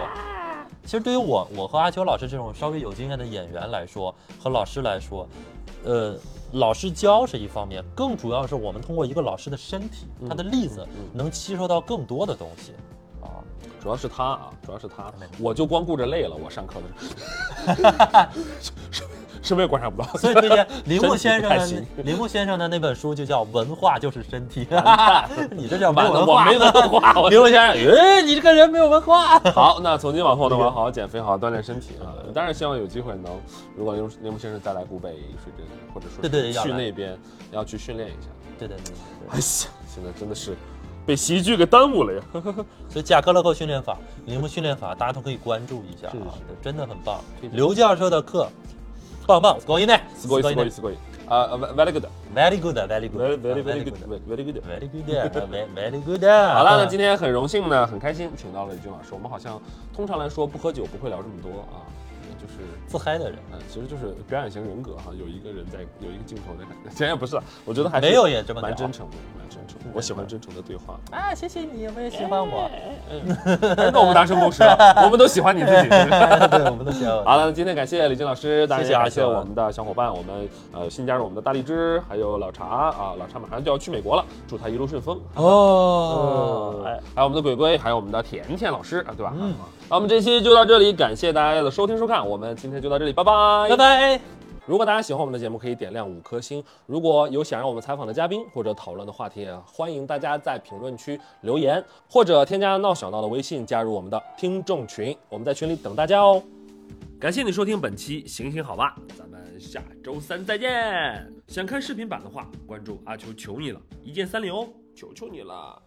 [0.84, 5.28] 其实对于我，我和阿秋老师这种稍微有经验的演员来说，和老师来说，
[5.84, 6.16] 呃，
[6.52, 12.72] 老师教是一方面，更主要是我们通过一个老师的身体，他的例子，嗯能吸收到更多的东西。
[13.20, 13.44] 啊，
[13.82, 16.34] 主要是他啊，主要是他，我就光顾着累了。
[16.34, 18.28] 我上课的时候，
[19.42, 20.08] 什么也观察不到。
[20.18, 24.66] 所以推荐铃木先生的铃 木先生的那本书就叫《文化就是身体》，
[25.52, 27.12] 你这叫没文化，我没文化。
[27.28, 29.38] 铃木先生，哎，你这个人没有文化。
[29.50, 32.14] 好，那从今往后呢，我要好好减肥，好好锻炼身体啊。
[32.34, 33.32] 当然希望有机会能，
[33.76, 35.10] 如果铃木铃木先生再来古北
[35.42, 37.18] 水镇，或者说对对去那边
[37.50, 38.28] 要去训练一下。
[38.58, 38.94] 对对对对
[39.30, 40.56] 哎呀，现在真的是
[41.06, 42.20] 被喜剧给耽误了呀。
[42.88, 47.20] 所以贾克勒克训练法、铃木训练法，大家都可以关注一下啊真的很棒
[47.52, 48.48] 刘教授的课，
[49.27, 50.97] 棒棒，すごいね，すごいすごいすごい。
[51.27, 52.05] 啊，very good。
[52.35, 53.95] ，very good，very very good， very very very good
[54.27, 54.61] very good。
[54.61, 56.25] good，very good，very good。
[56.25, 59.13] 好了，那今天很荣幸呢，很开心，请到了李军老师。
[59.13, 59.59] 我们好像
[59.95, 61.79] 通常来说不喝酒不会聊这么多啊，
[62.40, 62.54] 就是
[62.86, 66.76] 自嗨的人，嗯，其实就是表演型人格哈，有一个人在，有一个镜头在看。
[66.90, 69.78] 其实也不是，我觉得还是没有也这么聊蛮真诚的，蛮真诚。
[69.92, 70.98] 我喜欢真诚的对话。
[71.10, 72.70] 啊，谢谢你，我也喜欢我。
[73.10, 75.88] 哎那我们达成共识了，我们都喜欢你自己。
[75.88, 77.12] 对，我们都喜欢。
[77.24, 85.20] 好了，那今天感谢李军老师，当然也谢谢阿秋感谢我们的小伙伴，我们呃新加入我们的大荔枝，还有老茶啊，老茶马上就要去美国了，祝他一路顺风。
[85.34, 89.32] 哦，哎，还有我们的鬼鬼，还有我们的甜甜老师啊，对吧？
[89.36, 89.54] 嗯，
[89.90, 93.32] 那我们这期就到这里，感谢大家的收听收看，我们今天就到这里，拜拜，
[93.70, 93.76] 拜。
[93.76, 94.20] 拜。
[94.66, 96.62] 如果大家喜欢我们的节目，可以点亮五颗星。
[96.84, 106.42] 如果有想让我们采访的嘉宾或者讨论的话题，也欢迎大家在评论区留言，或者添加闹小闹的微信加入我们的听众群，我们在群里等大家哦。
[107.18, 111.32] 感谢你收听本期《行行好吧》，咱们下周三再见。
[111.46, 115.82] 想看视频版的话，关注阿球求你了，一键三连哦，求求你了。